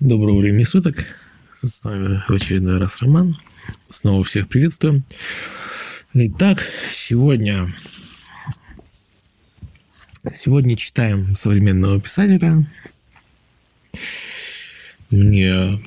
Доброго 0.00 0.38
времени 0.38 0.64
суток. 0.64 1.04
С 1.50 1.84
вами 1.84 2.22
в 2.26 2.32
очередной 2.32 2.78
раз 2.78 3.02
Роман. 3.02 3.36
Снова 3.90 4.24
всех 4.24 4.48
приветствую. 4.48 5.02
Итак, 6.14 6.62
сегодня... 6.90 7.68
Сегодня 10.32 10.76
читаем 10.76 11.34
современного 11.36 12.00
писателя. 12.00 12.66
Мне 15.10 15.78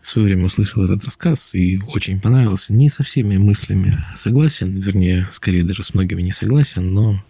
в 0.00 0.06
свое 0.06 0.28
время 0.28 0.46
услышал 0.46 0.82
этот 0.82 1.04
рассказ 1.04 1.54
и 1.54 1.78
очень 1.88 2.18
понравился. 2.18 2.72
Не 2.72 2.88
со 2.88 3.02
всеми 3.02 3.36
мыслями 3.36 3.94
согласен, 4.14 4.80
вернее, 4.80 5.28
скорее 5.30 5.64
даже 5.64 5.82
с 5.82 5.92
многими 5.92 6.22
не 6.22 6.32
согласен, 6.32 6.94
но 6.94 7.22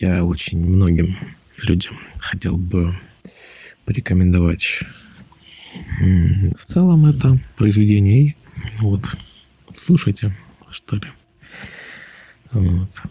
я 0.00 0.24
очень 0.24 0.58
многим 0.58 1.16
людям 1.62 1.96
хотел 2.18 2.56
бы 2.56 2.94
порекомендовать 3.84 4.80
в 6.00 6.64
целом 6.64 7.06
это 7.06 7.38
произведение. 7.56 8.28
И 8.28 8.34
вот, 8.80 9.04
слушайте, 9.74 10.34
что 10.70 10.96
ли. 10.96 11.08
Вот. 12.52 13.02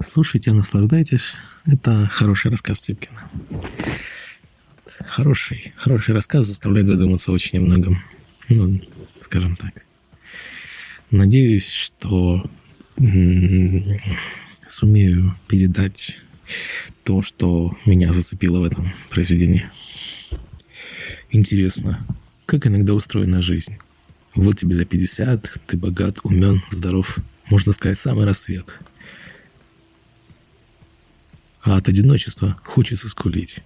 Слушайте, 0.00 0.52
наслаждайтесь. 0.52 1.34
Это 1.66 2.08
хороший 2.10 2.50
рассказ 2.50 2.80
Цыпкина. 2.80 3.30
Хороший, 5.06 5.72
хороший 5.76 6.14
рассказ 6.14 6.46
заставляет 6.46 6.86
задуматься 6.86 7.32
очень 7.32 7.58
о 7.58 7.62
многом. 7.62 8.02
Ну, 8.48 8.80
скажем 9.20 9.56
так. 9.56 9.84
Надеюсь, 11.10 11.70
что 11.70 12.42
сумею 14.72 15.36
передать 15.48 16.18
то, 17.04 17.22
что 17.22 17.76
меня 17.84 18.12
зацепило 18.12 18.60
в 18.60 18.64
этом 18.64 18.92
произведении. 19.10 19.70
Интересно, 21.30 22.04
как 22.46 22.66
иногда 22.66 22.94
устроена 22.94 23.42
жизнь. 23.42 23.78
Вот 24.34 24.58
тебе 24.58 24.74
за 24.74 24.84
50, 24.84 25.60
ты 25.66 25.76
богат, 25.76 26.18
умен, 26.22 26.62
здоров. 26.70 27.18
Можно 27.50 27.72
сказать, 27.72 27.98
самый 27.98 28.24
рассвет. 28.24 28.78
А 31.62 31.76
от 31.76 31.88
одиночества 31.88 32.58
хочется 32.64 33.08
скулить. 33.08 33.58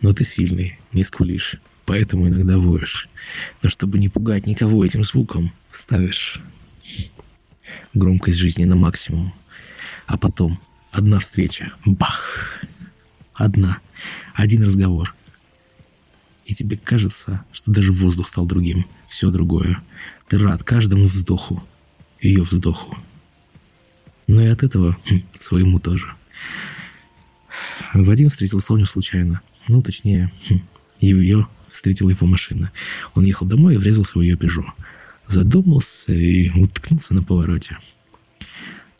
Но 0.00 0.12
ты 0.12 0.24
сильный, 0.24 0.78
не 0.92 1.04
скулишь, 1.04 1.56
поэтому 1.84 2.28
иногда 2.28 2.58
воешь. 2.58 3.08
Но 3.62 3.68
чтобы 3.68 3.98
не 3.98 4.08
пугать 4.08 4.46
никого 4.46 4.84
этим 4.84 5.04
звуком, 5.04 5.52
ставишь 5.70 6.42
громкость 7.94 8.38
жизни 8.38 8.64
на 8.64 8.76
максимум. 8.76 9.34
А 10.06 10.16
потом 10.16 10.58
одна 10.92 11.18
встреча. 11.18 11.72
Бах! 11.84 12.60
Одна. 13.34 13.78
Один 14.34 14.62
разговор. 14.62 15.14
И 16.46 16.54
тебе 16.54 16.76
кажется, 16.76 17.44
что 17.52 17.72
даже 17.72 17.92
воздух 17.92 18.28
стал 18.28 18.46
другим. 18.46 18.86
Все 19.04 19.30
другое. 19.30 19.82
Ты 20.28 20.38
рад 20.38 20.62
каждому 20.62 21.06
вздоху. 21.06 21.62
Ее 22.20 22.42
вздоху. 22.42 22.96
Но 24.26 24.42
и 24.42 24.46
от 24.46 24.62
этого 24.62 24.96
хм, 25.08 25.22
своему 25.34 25.80
тоже. 25.80 26.12
Вадим 27.94 28.28
встретил 28.28 28.60
Соню 28.60 28.86
случайно. 28.86 29.40
Ну, 29.68 29.82
точнее, 29.82 30.32
хм, 30.48 30.60
ее 31.00 31.48
встретила 31.68 32.10
его 32.10 32.26
машина. 32.26 32.70
Он 33.14 33.24
ехал 33.24 33.46
домой 33.46 33.74
и 33.74 33.78
врезался 33.78 34.18
в 34.18 34.22
ее 34.22 34.36
пежо. 34.36 34.64
Задумался 35.26 36.12
и 36.12 36.50
уткнулся 36.50 37.14
на 37.14 37.22
повороте. 37.22 37.78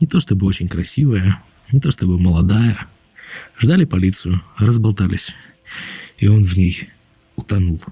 Не 0.01 0.07
то 0.07 0.21
чтобы 0.21 0.47
очень 0.47 0.69
красивая, 0.69 1.43
не 1.73 1.81
то 1.81 1.91
чтобы 1.91 2.19
молодая. 2.19 2.77
Ждали 3.59 3.85
полицию, 3.85 4.43
разболтались. 4.59 5.33
И 6.19 6.29
он 6.29 6.45
в 6.45 6.57
ней 6.57 6.91
утонул. 7.37 7.83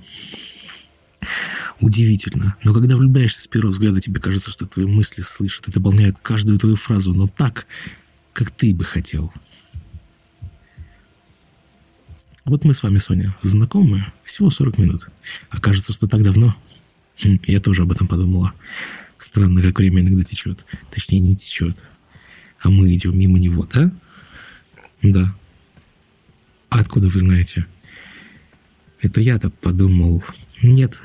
Удивительно, 1.80 2.56
но 2.62 2.72
когда 2.72 2.96
влюбляешься 2.96 3.40
с 3.40 3.46
первого 3.46 3.72
взгляда, 3.72 4.00
тебе 4.00 4.20
кажется, 4.20 4.50
что 4.50 4.66
твои 4.66 4.86
мысли 4.86 5.22
слышат 5.22 5.68
и 5.68 5.72
дополняют 5.72 6.16
каждую 6.22 6.58
твою 6.58 6.76
фразу, 6.76 7.12
но 7.12 7.26
так, 7.26 7.66
как 8.32 8.50
ты 8.50 8.74
бы 8.74 8.84
хотел. 8.84 9.32
Вот 12.44 12.64
мы 12.64 12.74
с 12.74 12.82
вами, 12.82 12.98
Соня, 12.98 13.34
знакомы 13.42 14.04
всего 14.22 14.50
40 14.50 14.78
минут. 14.78 15.08
А 15.48 15.58
кажется, 15.58 15.92
что 15.92 16.06
так 16.06 16.22
давно. 16.22 16.54
Я 17.16 17.60
тоже 17.60 17.82
об 17.82 17.92
этом 17.92 18.06
подумала. 18.06 18.52
Странно, 19.18 19.62
как 19.62 19.78
время 19.78 20.02
иногда 20.02 20.24
течет. 20.24 20.64
Точнее, 20.90 21.20
не 21.20 21.36
течет 21.36 21.84
а 22.64 22.70
мы 22.70 22.94
идем 22.94 23.16
мимо 23.16 23.38
него, 23.38 23.66
да? 23.66 23.92
Да. 25.02 25.36
А 26.70 26.80
откуда 26.80 27.08
вы 27.08 27.18
знаете? 27.18 27.66
Это 29.02 29.20
я-то 29.20 29.50
подумал. 29.50 30.24
Нет. 30.62 31.00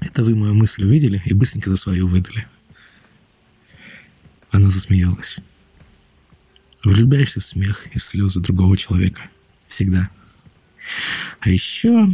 Это 0.00 0.24
вы 0.24 0.34
мою 0.34 0.54
мысль 0.54 0.84
увидели 0.84 1.22
и 1.24 1.32
быстренько 1.32 1.70
за 1.70 1.76
свою 1.76 2.08
выдали. 2.08 2.46
Она 4.50 4.68
засмеялась. 4.68 5.36
Влюбляешься 6.82 7.38
в 7.38 7.44
смех 7.44 7.86
и 7.92 7.98
в 8.00 8.04
слезы 8.04 8.40
другого 8.40 8.76
человека. 8.76 9.30
Всегда. 9.68 10.10
А 11.38 11.50
еще... 11.50 12.08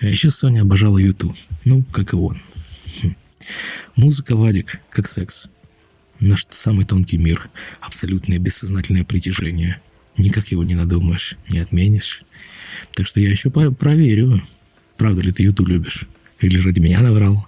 А 0.00 0.06
еще 0.06 0.30
Соня 0.30 0.62
обожала 0.62 0.98
Юту. 0.98 1.34
Ну, 1.64 1.82
как 1.92 2.12
и 2.12 2.16
он. 2.16 2.40
Хм. 3.02 3.16
Музыка 3.96 4.36
Вадик, 4.36 4.80
как 4.90 5.08
секс. 5.08 5.46
Наш 6.20 6.46
самый 6.50 6.84
тонкий 6.84 7.18
мир, 7.18 7.48
абсолютное 7.80 8.38
бессознательное 8.38 9.04
притяжение. 9.04 9.80
Никак 10.16 10.48
его 10.48 10.64
не 10.64 10.74
надумаешь, 10.74 11.36
не 11.50 11.58
отменишь. 11.58 12.22
Так 12.94 13.06
что 13.06 13.20
я 13.20 13.30
еще 13.30 13.50
проверю, 13.50 14.42
правда 14.96 15.22
ли 15.22 15.32
ты 15.32 15.42
Юту 15.42 15.64
любишь. 15.64 16.06
Или 16.40 16.58
ради 16.60 16.80
меня 16.80 17.00
наврал. 17.00 17.46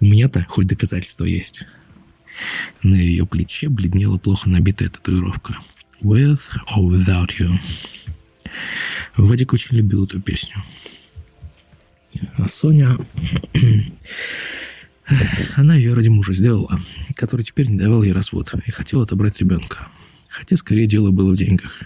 У 0.00 0.04
меня-то 0.04 0.44
хоть 0.48 0.66
доказательства 0.66 1.24
есть. 1.24 1.64
На 2.82 2.94
ее 2.94 3.26
плече 3.26 3.68
бледнела 3.68 4.18
плохо 4.18 4.48
набитая 4.48 4.88
татуировка. 4.88 5.58
With 6.02 6.40
or 6.76 6.90
without 6.90 7.30
you. 7.38 7.58
Вадик 9.16 9.52
очень 9.52 9.76
любил 9.76 10.04
эту 10.04 10.20
песню. 10.20 10.62
А 12.36 12.48
Соня 12.48 12.96
она 15.56 15.76
ее 15.76 15.94
ради 15.94 16.08
мужа 16.08 16.34
сделала, 16.34 16.80
который 17.16 17.42
теперь 17.42 17.68
не 17.68 17.78
давал 17.78 18.02
ей 18.02 18.12
развод 18.12 18.54
и 18.66 18.70
хотел 18.70 19.02
отобрать 19.02 19.40
ребенка. 19.40 19.88
Хотя 20.28 20.56
скорее 20.56 20.86
дело 20.86 21.10
было 21.10 21.32
в 21.32 21.36
деньгах. 21.36 21.80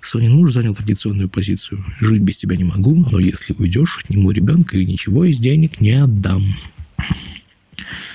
Сонин 0.00 0.32
муж 0.32 0.52
занял 0.52 0.74
традиционную 0.74 1.28
позицию. 1.28 1.84
«Жить 2.00 2.22
без 2.22 2.38
тебя 2.38 2.56
не 2.56 2.64
могу, 2.64 2.94
но 2.94 3.18
если 3.18 3.54
уйдешь, 3.54 3.98
отниму 4.02 4.30
ребенка 4.30 4.76
и 4.76 4.84
ничего 4.84 5.24
из 5.24 5.38
денег 5.38 5.80
не 5.80 5.92
отдам». 5.92 6.56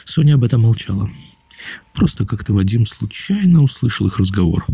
Соня 0.05 0.35
об 0.35 0.43
этом 0.43 0.61
молчала. 0.61 1.09
Просто 1.93 2.25
как-то 2.25 2.53
Вадим 2.53 2.85
случайно 2.85 3.61
услышал 3.61 4.07
их 4.07 4.19
разговор. 4.19 4.65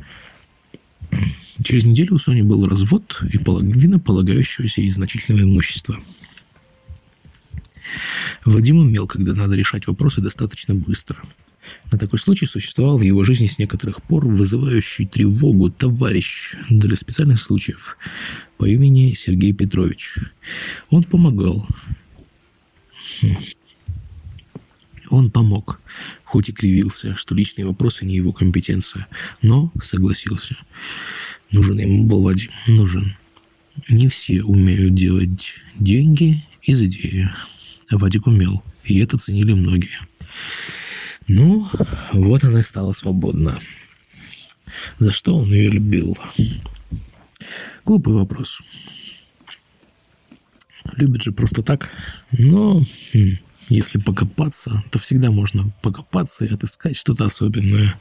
Через 1.64 1.84
неделю 1.84 2.16
у 2.16 2.18
Сони 2.18 2.42
был 2.42 2.68
развод 2.68 3.22
и 3.32 3.38
половина 3.38 4.00
полагающегося 4.00 4.82
ей 4.82 4.90
значительного 4.90 5.44
имущества– 5.44 5.98
Вадим 8.46 8.78
умел, 8.78 9.08
когда 9.08 9.34
надо 9.34 9.56
решать 9.56 9.88
вопросы 9.88 10.22
достаточно 10.22 10.76
быстро. 10.76 11.18
На 11.92 11.98
такой 11.98 12.20
случай 12.20 12.46
существовал 12.46 12.98
в 12.98 13.02
его 13.02 13.24
жизни 13.24 13.46
с 13.46 13.58
некоторых 13.58 14.02
пор 14.04 14.28
вызывающий 14.28 15.06
тревогу 15.06 15.70
товарищ 15.70 16.56
для 16.70 16.96
специальных 16.96 17.40
случаев 17.40 17.98
по 18.58 18.66
имени 18.66 19.14
Сергей 19.14 19.54
Петрович. 19.54 20.18
Он 20.90 21.04
помогал. 21.04 21.68
Он 25.10 25.30
помог, 25.30 25.80
хоть 26.24 26.50
и 26.50 26.54
кривился, 26.54 27.16
что 27.16 27.36
личные 27.36 27.66
вопросы 27.66 28.06
не 28.06 28.16
его 28.16 28.34
компетенция, 28.34 29.08
но 29.42 29.72
согласился. 29.80 30.56
Нужен 31.52 31.78
ему 31.78 32.06
был 32.06 32.24
Вадим, 32.24 32.50
нужен. 32.68 33.16
Не 33.90 34.08
все 34.08 34.44
умеют 34.44 34.96
делать 34.96 35.60
деньги 35.76 36.44
из 36.62 36.82
идеи. 36.82 37.30
Вадик 37.98 38.28
умел, 38.28 38.64
и 38.84 39.00
это 39.00 39.18
ценили 39.18 39.54
многие. 39.54 40.00
Ну, 41.28 41.68
вот 42.12 42.44
она 42.44 42.60
и 42.60 42.64
стала 42.64 42.92
свободна. 42.92 43.60
За 45.00 45.12
что 45.12 45.38
он 45.38 45.52
ее 45.54 45.70
любил? 45.70 46.18
Глупый 47.86 48.14
вопрос. 48.14 48.62
Любит 50.98 51.24
же 51.24 51.32
просто 51.32 51.64
так. 51.64 51.90
Но 52.32 52.84
хм, 53.14 53.38
если 53.70 54.00
покопаться, 54.00 54.84
то 54.92 55.00
всегда 55.00 55.32
можно 55.32 55.72
покопаться 55.82 56.46
и 56.46 56.54
отыскать 56.54 56.98
что-то 56.98 57.26
особенное. 57.26 58.00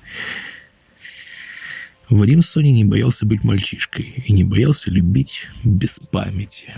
Вадим 2.09 2.43
Сони 2.43 2.71
не 2.71 2.85
боялся 2.85 3.25
быть 3.25 3.43
мальчишкой 3.43 4.13
и 4.27 4.33
не 4.33 4.45
боялся 4.45 4.91
любить 4.91 5.49
без 5.65 5.99
памяти. 5.99 6.75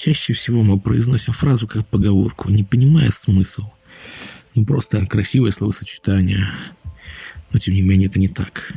Чаще 0.00 0.32
всего 0.32 0.62
мы 0.62 0.80
произносим 0.80 1.34
фразу 1.34 1.68
как 1.68 1.86
поговорку, 1.86 2.50
не 2.50 2.64
понимая 2.64 3.10
смысл. 3.10 3.64
Ну, 4.54 4.64
просто 4.64 5.04
красивое 5.04 5.50
словосочетание. 5.50 6.48
Но, 7.52 7.58
тем 7.58 7.74
не 7.74 7.82
менее, 7.82 8.08
это 8.08 8.18
не 8.18 8.28
так. 8.28 8.72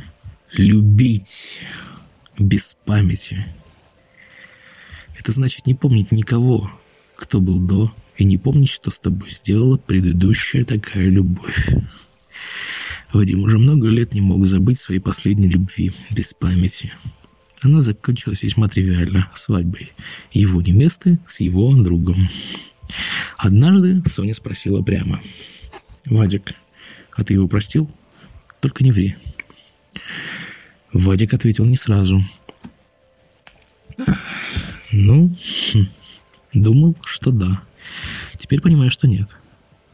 Любить 0.52 1.64
без 2.38 2.76
памяти. 2.84 3.46
Это 5.18 5.32
значит 5.32 5.66
не 5.66 5.72
помнить 5.72 6.12
никого, 6.12 6.70
кто 7.16 7.40
был 7.40 7.58
до, 7.58 7.90
и 8.18 8.24
не 8.26 8.36
помнить, 8.36 8.68
что 8.68 8.90
с 8.90 9.00
тобой 9.00 9.30
сделала 9.30 9.78
предыдущая 9.78 10.66
такая 10.66 11.08
любовь. 11.08 11.70
Вадим 13.14 13.40
уже 13.40 13.58
много 13.58 13.88
лет 13.88 14.12
не 14.12 14.20
мог 14.20 14.44
забыть 14.44 14.78
своей 14.78 15.00
последней 15.00 15.48
любви 15.48 15.94
без 16.10 16.34
памяти. 16.34 16.92
Она 17.64 17.80
закончилась 17.80 18.42
весьма 18.42 18.68
тривиально 18.68 19.30
свадьбой 19.32 19.90
его 20.32 20.60
невесты 20.60 21.18
с 21.24 21.40
его 21.40 21.74
другом. 21.74 22.28
Однажды 23.38 24.02
Соня 24.06 24.34
спросила 24.34 24.82
прямо. 24.82 25.22
«Вадик, 26.04 26.52
а 27.16 27.24
ты 27.24 27.32
его 27.32 27.48
простил? 27.48 27.90
Только 28.60 28.84
не 28.84 28.92
ври». 28.92 29.16
Вадик 30.92 31.32
ответил 31.32 31.64
не 31.64 31.76
сразу. 31.76 32.22
«Ну, 34.92 35.34
хм, 35.72 35.88
думал, 36.52 36.98
что 37.02 37.30
да. 37.30 37.62
Теперь 38.36 38.60
понимаю, 38.60 38.90
что 38.90 39.08
нет. 39.08 39.38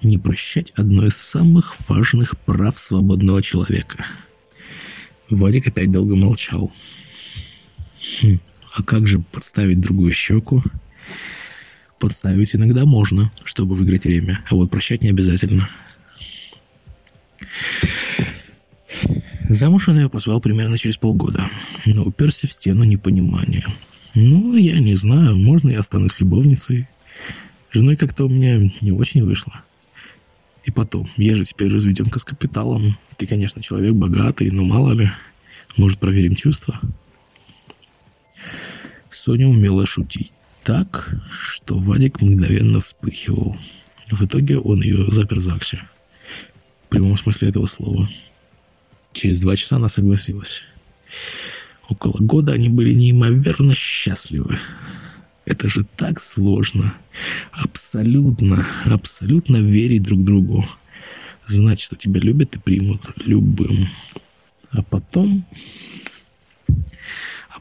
Не 0.02 0.18
прощать 0.18 0.72
одно 0.72 1.06
из 1.06 1.16
самых 1.16 1.78
важных 1.88 2.36
прав 2.36 2.76
свободного 2.76 3.40
человека». 3.42 4.04
Вадик 5.28 5.68
опять 5.68 5.92
долго 5.92 6.16
молчал. 6.16 6.72
Хм, 8.00 8.40
а 8.76 8.82
как 8.82 9.06
же 9.06 9.20
подставить 9.20 9.80
другую 9.80 10.12
щеку? 10.12 10.62
Подставить 11.98 12.54
иногда 12.56 12.86
можно, 12.86 13.30
чтобы 13.44 13.74
выиграть 13.74 14.04
время, 14.04 14.40
а 14.48 14.54
вот 14.54 14.70
прощать 14.70 15.02
не 15.02 15.10
обязательно. 15.10 15.68
Замуж 19.48 19.88
он 19.88 19.98
ее 19.98 20.08
позвал 20.08 20.40
примерно 20.40 20.78
через 20.78 20.96
полгода, 20.96 21.50
но 21.84 22.04
уперся 22.04 22.46
в 22.46 22.52
стену 22.52 22.84
непонимания. 22.84 23.66
Ну, 24.14 24.56
я 24.56 24.78
не 24.78 24.94
знаю, 24.94 25.36
можно 25.36 25.70
я 25.70 25.80
останусь 25.80 26.20
любовницей. 26.20 26.88
Женой 27.70 27.96
как-то 27.96 28.24
у 28.24 28.28
меня 28.28 28.70
не 28.80 28.92
очень 28.92 29.24
вышло. 29.24 29.52
И 30.64 30.70
потом, 30.70 31.08
я 31.16 31.34
же 31.34 31.44
теперь 31.44 31.72
разведенка 31.72 32.18
с 32.18 32.24
капиталом. 32.24 32.96
Ты, 33.16 33.26
конечно, 33.26 33.62
человек 33.62 33.92
богатый, 33.92 34.50
но 34.50 34.64
мало 34.64 34.92
ли. 34.92 35.10
Может, 35.76 35.98
проверим 35.98 36.34
чувства? 36.34 36.80
Соня 39.10 39.48
умела 39.48 39.86
шутить 39.86 40.32
так, 40.62 41.14
что 41.30 41.78
Вадик 41.78 42.20
мгновенно 42.20 42.80
вспыхивал. 42.80 43.56
В 44.10 44.24
итоге 44.24 44.58
он 44.58 44.82
ее 44.82 45.10
запер 45.10 45.38
в 45.38 45.42
ЗАГСе. 45.42 45.82
В 46.86 46.88
прямом 46.90 47.16
смысле 47.16 47.48
этого 47.48 47.66
слова. 47.66 48.08
Через 49.12 49.40
два 49.40 49.56
часа 49.56 49.76
она 49.76 49.88
согласилась. 49.88 50.62
Около 51.88 52.18
года 52.18 52.52
они 52.52 52.68
были 52.68 52.94
неимоверно 52.94 53.74
счастливы. 53.74 54.58
Это 55.44 55.68
же 55.68 55.84
так 55.96 56.20
сложно. 56.20 56.94
Абсолютно, 57.50 58.64
абсолютно 58.84 59.56
верить 59.56 60.02
друг 60.02 60.22
другу. 60.22 60.68
Знать, 61.44 61.80
что 61.80 61.96
тебя 61.96 62.20
любят 62.20 62.54
и 62.54 62.60
примут 62.60 63.00
любым. 63.26 63.88
А 64.70 64.82
потом 64.82 65.44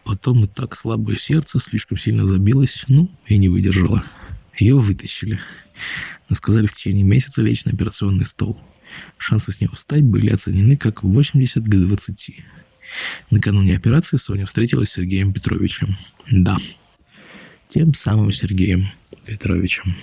Потом 0.10 0.44
и 0.44 0.48
так 0.48 0.76
слабое 0.76 1.18
сердце 1.18 1.60
слишком 1.60 1.96
сильно 1.96 2.26
забилось, 2.26 2.84
ну, 2.88 3.12
и 3.28 3.38
не 3.38 3.48
выдержало. 3.48 4.04
Ее 4.58 4.80
вытащили. 4.80 5.40
Но 6.30 6.36
сказали 6.36 6.66
в 6.66 6.74
течение 6.74 7.04
месяца 7.04 7.44
лечь 7.44 7.64
на 7.66 7.74
операционный 7.74 8.26
стол. 8.26 8.60
Шансы 9.18 9.52
с 9.52 9.62
него 9.62 9.76
встать 9.76 10.02
были 10.02 10.32
оценены 10.32 10.78
как 10.78 11.04
80 11.04 11.64
к 11.64 11.70
20. 11.70 12.44
Накануне 13.30 13.78
операции 13.78 14.18
Соня 14.18 14.48
встретилась 14.48 14.90
с 14.90 14.94
Сергеем 14.94 15.32
Петровичем. 15.32 15.96
Да, 16.32 16.58
тем 17.68 17.94
самым 17.94 18.32
Сергеем 18.32 18.90
Петровичем. 19.28 19.96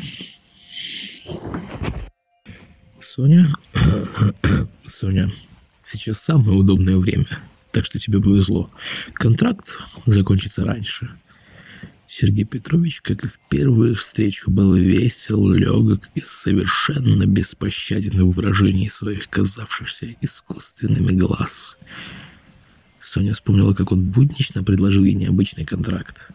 Соня, 3.00 3.52
Соня, 4.86 5.32
сейчас 5.82 6.20
самое 6.20 6.56
удобное 6.56 6.96
время– 6.96 7.26
так 7.76 7.84
что 7.84 7.98
тебе 7.98 8.22
повезло. 8.22 8.70
Контракт 9.12 9.76
закончится 10.06 10.64
раньше. 10.64 11.10
Сергей 12.06 12.46
Петрович, 12.46 13.02
как 13.02 13.22
и 13.22 13.28
в 13.28 13.38
первую 13.50 13.96
встречу, 13.96 14.50
был 14.50 14.72
весел, 14.72 15.46
легок 15.50 16.08
и 16.14 16.20
совершенно 16.20 17.26
беспощаден 17.26 18.30
в 18.30 18.34
выражении 18.34 18.88
своих 18.88 19.28
казавшихся 19.28 20.06
искусственными 20.22 21.12
глаз. 21.12 21.76
Соня 22.98 23.34
вспомнила, 23.34 23.74
как 23.74 23.92
он 23.92 24.04
буднично 24.04 24.64
предложил 24.64 25.04
ей 25.04 25.12
необычный 25.12 25.66
контракт. 25.66 26.30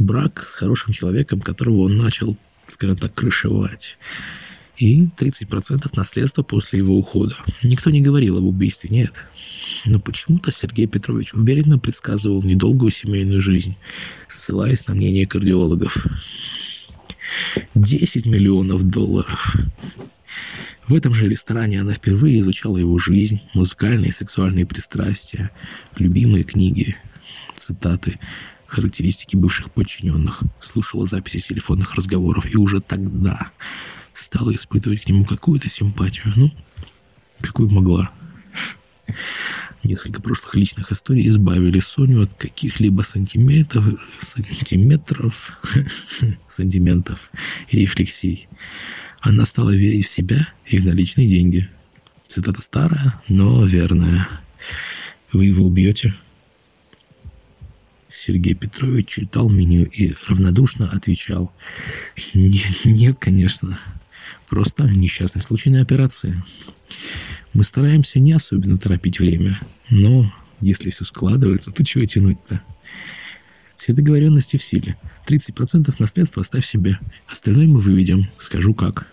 Брак 0.00 0.44
с 0.44 0.56
хорошим 0.56 0.92
человеком, 0.92 1.40
которого 1.40 1.82
он 1.82 1.96
начал, 1.96 2.36
скажем 2.66 2.96
так, 2.96 3.14
крышевать. 3.14 3.98
И 4.76 5.04
30% 5.04 5.90
наследства 5.94 6.42
после 6.42 6.78
его 6.78 6.96
ухода. 6.96 7.36
Никто 7.62 7.90
не 7.90 8.00
говорил 8.00 8.38
об 8.38 8.44
убийстве, 8.44 8.90
нет. 8.90 9.28
Но 9.84 10.00
почему-то 10.00 10.50
Сергей 10.50 10.86
Петрович 10.86 11.34
уверенно 11.34 11.78
предсказывал 11.78 12.42
недолгую 12.42 12.90
семейную 12.90 13.40
жизнь, 13.40 13.76
ссылаясь 14.28 14.86
на 14.86 14.94
мнение 14.94 15.26
кардиологов. 15.26 16.06
10 17.74 18.26
миллионов 18.26 18.84
долларов. 18.84 19.56
В 20.88 20.94
этом 20.94 21.14
же 21.14 21.28
ресторане 21.28 21.80
она 21.80 21.94
впервые 21.94 22.40
изучала 22.40 22.76
его 22.76 22.98
жизнь, 22.98 23.40
музыкальные 23.54 24.08
и 24.08 24.12
сексуальные 24.12 24.66
пристрастия, 24.66 25.50
любимые 25.96 26.44
книги, 26.44 26.96
цитаты, 27.54 28.18
характеристики 28.66 29.36
бывших 29.36 29.70
подчиненных, 29.70 30.42
слушала 30.58 31.06
записи 31.06 31.38
телефонных 31.38 31.94
разговоров 31.94 32.52
и 32.52 32.56
уже 32.56 32.80
тогда 32.80 33.52
стала 34.12 34.54
испытывать 34.54 35.02
к 35.02 35.08
нему 35.08 35.24
какую-то 35.24 35.68
симпатию. 35.68 36.32
Ну, 36.36 36.50
какую 37.40 37.70
могла. 37.70 38.10
Несколько 39.82 40.22
прошлых 40.22 40.54
личных 40.54 40.92
историй 40.92 41.26
избавили 41.26 41.80
Соню 41.80 42.22
от 42.22 42.34
каких-либо 42.34 43.02
сантиметров, 43.02 43.84
сантиметров, 44.20 45.60
сантиментов 46.46 47.30
и 47.68 47.80
рефлексий. 47.80 48.48
Она 49.20 49.44
стала 49.44 49.70
верить 49.70 50.06
в 50.06 50.10
себя 50.10 50.48
и 50.66 50.78
в 50.78 50.86
наличные 50.86 51.28
деньги. 51.28 51.68
Цитата 52.28 52.62
старая, 52.62 53.20
но 53.28 53.64
верная. 53.66 54.28
Вы 55.32 55.46
его 55.46 55.66
убьете? 55.66 56.14
Сергей 58.08 58.54
Петрович 58.54 59.08
читал 59.08 59.48
меню 59.48 59.84
и 59.84 60.12
равнодушно 60.28 60.88
отвечал. 60.90 61.52
Нет, 62.34 62.84
нет, 62.84 63.18
конечно. 63.18 63.78
Просто 64.52 64.84
несчастный 64.84 65.40
случай 65.40 65.70
на 65.70 65.80
операции. 65.80 66.44
Мы 67.54 67.64
стараемся 67.64 68.20
не 68.20 68.32
особенно 68.32 68.76
торопить 68.76 69.18
время, 69.18 69.58
но 69.88 70.30
если 70.60 70.90
все 70.90 71.04
складывается, 71.04 71.70
то 71.70 71.82
чего 71.82 72.04
тянуть-то? 72.04 72.60
Все 73.76 73.94
договоренности 73.94 74.58
в 74.58 74.62
силе. 74.62 74.98
30% 75.26 75.94
наследства 75.98 76.42
оставь 76.42 76.66
себе. 76.66 76.98
Остальное 77.28 77.66
мы 77.66 77.80
выведем. 77.80 78.28
Скажу 78.36 78.74
как. 78.74 79.06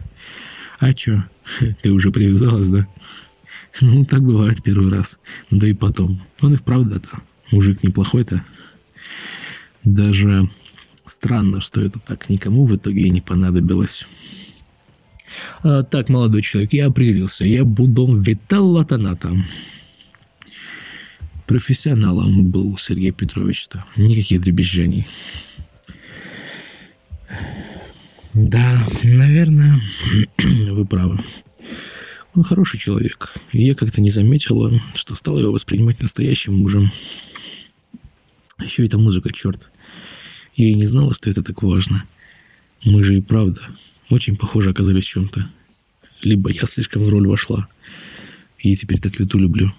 А 0.79 0.93
чё? 0.93 1.24
Ты 1.81 1.91
уже 1.93 2.12
привязалась, 2.12 2.67
да? 2.67 2.86
Ну, 3.79 4.03
так 4.03 4.22
бывает 4.22 4.62
первый 4.62 4.91
раз. 4.91 5.19
Да 5.51 5.65
и 5.67 5.74
потом. 5.74 6.22
Он 6.41 6.55
и 6.55 6.58
вправду-то. 6.58 7.22
Мужик 7.51 7.81
неплохой-то. 7.81 8.43
Даже 9.86 10.50
странно, 11.05 11.62
что 11.62 11.81
это 11.81 11.98
так 11.98 12.27
никому 12.27 12.65
в 12.65 12.75
итоге 12.75 13.03
и 13.03 13.10
не 13.10 13.22
понадобилось. 13.22 14.05
А, 15.63 15.84
так, 15.84 16.10
молодой 16.10 16.41
человек, 16.41 16.74
я 16.74 16.88
определился. 16.88 17.46
Я 17.46 17.63
буду 17.63 18.15
Витал 18.15 18.84
Таната. 18.86 19.36
Профессионалом 21.48 22.46
был 22.46 22.77
Сергей 22.77 23.12
Петрович-то. 23.12 23.84
Никаких 23.96 24.41
дребезжаний. 24.41 25.08
Да, 28.34 28.88
наверное, 29.03 29.81
вы 30.38 30.86
правы. 30.86 31.19
Он 32.36 32.43
хороший 32.43 32.79
человек. 32.79 33.34
И 33.51 33.63
я 33.63 33.75
как-то 33.75 34.01
не 34.01 34.12
заметила, 34.12 34.72
что 34.93 35.15
стала 35.15 35.39
его 35.39 35.51
воспринимать 35.51 36.01
настоящим 36.01 36.55
мужем. 36.55 36.91
Еще 38.60 38.86
эта 38.86 38.98
музыка, 38.98 39.34
черт. 39.34 39.72
Я 40.55 40.67
и 40.67 40.75
не 40.75 40.86
знала, 40.86 41.13
что 41.13 41.29
это 41.29 41.41
так 41.43 41.63
важно. 41.63 42.03
Мы 42.84 43.03
же 43.03 43.17
и 43.17 43.22
правда 43.22 43.62
очень 44.09 44.35
похожи 44.35 44.69
оказались 44.69 45.05
в 45.05 45.09
чем-то. 45.09 45.49
Либо 46.21 46.51
я 46.51 46.65
слишком 46.65 47.03
в 47.03 47.09
роль 47.09 47.27
вошла, 47.27 47.67
и 48.57 48.75
теперь 48.75 48.99
так 48.99 49.19
Юту 49.19 49.37
люблю. 49.37 49.73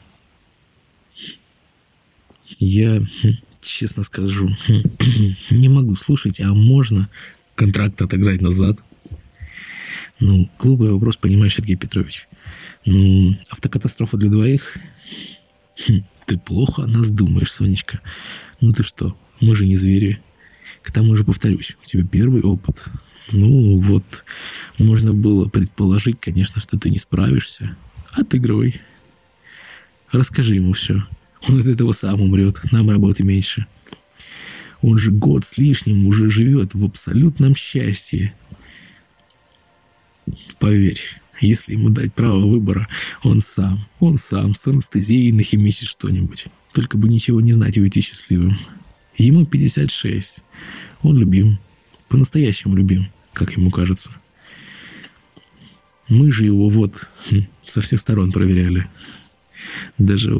Я, 2.58 3.00
хм, 3.22 3.37
честно 3.60 4.02
скажу, 4.02 4.56
хм, 4.66 4.82
не 5.50 5.68
могу 5.68 5.94
слушать, 5.96 6.40
а 6.40 6.54
можно 6.54 7.08
контракт 7.54 8.00
отыграть 8.00 8.40
назад. 8.40 8.80
Ну, 10.18 10.50
глупый 10.58 10.90
вопрос, 10.90 11.16
понимаешь, 11.16 11.54
Сергей 11.54 11.76
Петрович. 11.76 12.26
Ну, 12.87 13.37
автокатастрофа 13.50 14.16
для 14.16 14.30
двоих? 14.30 14.78
Хм, 15.87 16.02
Ты 16.26 16.38
плохо 16.38 16.84
о 16.84 16.87
нас 16.87 17.10
думаешь, 17.10 17.52
Сонечка. 17.52 18.00
Ну 18.60 18.72
ты 18.72 18.82
что, 18.82 19.16
мы 19.40 19.56
же 19.56 19.66
не 19.66 19.76
звери. 19.76 20.20
К 20.82 20.92
тому 20.92 21.16
же, 21.16 21.25
повторюсь, 21.25 21.76
у 21.82 21.87
тебя 21.87 22.06
первый 22.06 22.42
опыт. 22.42 22.82
Ну, 23.32 23.78
вот, 23.78 24.25
можно 24.78 25.12
было 25.12 25.49
предположить, 25.49 26.20
конечно, 26.20 26.60
что 26.60 26.78
ты 26.78 26.90
не 26.90 26.99
справишься. 26.99 27.76
Отыгрывай. 28.12 28.80
Расскажи 30.10 30.56
ему 30.56 30.72
все. 30.72 31.02
Он 31.49 31.60
от 31.60 31.66
этого 31.66 31.92
сам 31.92 32.20
умрет, 32.20 32.60
нам 32.72 32.90
работы 32.90 33.22
меньше. 33.22 33.66
Он 34.82 34.99
же 34.99 35.10
год 35.10 35.44
с 35.44 35.58
лишним 35.58 36.06
уже 36.06 36.30
живет 36.30 36.75
в 36.75 36.84
абсолютном 36.84 37.54
счастье. 37.54 38.34
Поверь, 40.58 41.00
если 41.40 41.72
ему 41.72 41.90
дать 41.90 42.14
право 42.14 42.40
выбора, 42.40 42.88
он 43.22 43.40
сам, 43.40 43.87
он 43.99 44.16
сам 44.16 44.54
с 44.54 44.66
анестезией 44.66 45.32
нахимичит 45.32 45.88
что-нибудь. 45.88 46.46
Только 46.72 46.99
бы 46.99 47.08
ничего 47.08 47.40
не 47.40 47.52
знать 47.52 47.76
и 47.76 47.80
уйти 47.80 48.00
счастливым. 48.00 48.58
Ему 49.16 49.46
56. 49.46 50.42
Он 51.02 51.18
любим. 51.18 51.58
По-настоящему 52.08 52.75
любим, 52.75 53.08
как 53.32 53.52
ему 53.52 53.70
кажется. 53.70 54.10
Мы 56.08 56.32
же 56.32 56.44
его 56.44 56.68
вот 56.68 57.08
хм, 57.30 57.42
со 57.64 57.80
всех 57.80 58.00
сторон 58.00 58.32
проверяли. 58.32 58.88
Даже 59.99 60.34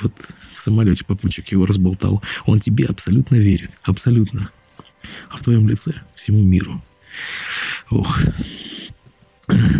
вот 0.00 0.14
в 0.54 0.60
самолете 0.60 1.04
попутчик 1.04 1.48
его 1.48 1.66
разболтал. 1.66 2.22
Он 2.46 2.60
тебе 2.60 2.86
абсолютно 2.86 3.36
верит. 3.36 3.70
Абсолютно. 3.82 4.50
А 5.28 5.36
в 5.36 5.42
твоем 5.42 5.68
лице 5.68 5.94
всему 6.14 6.42
миру. 6.42 6.82
Ох. 7.90 8.20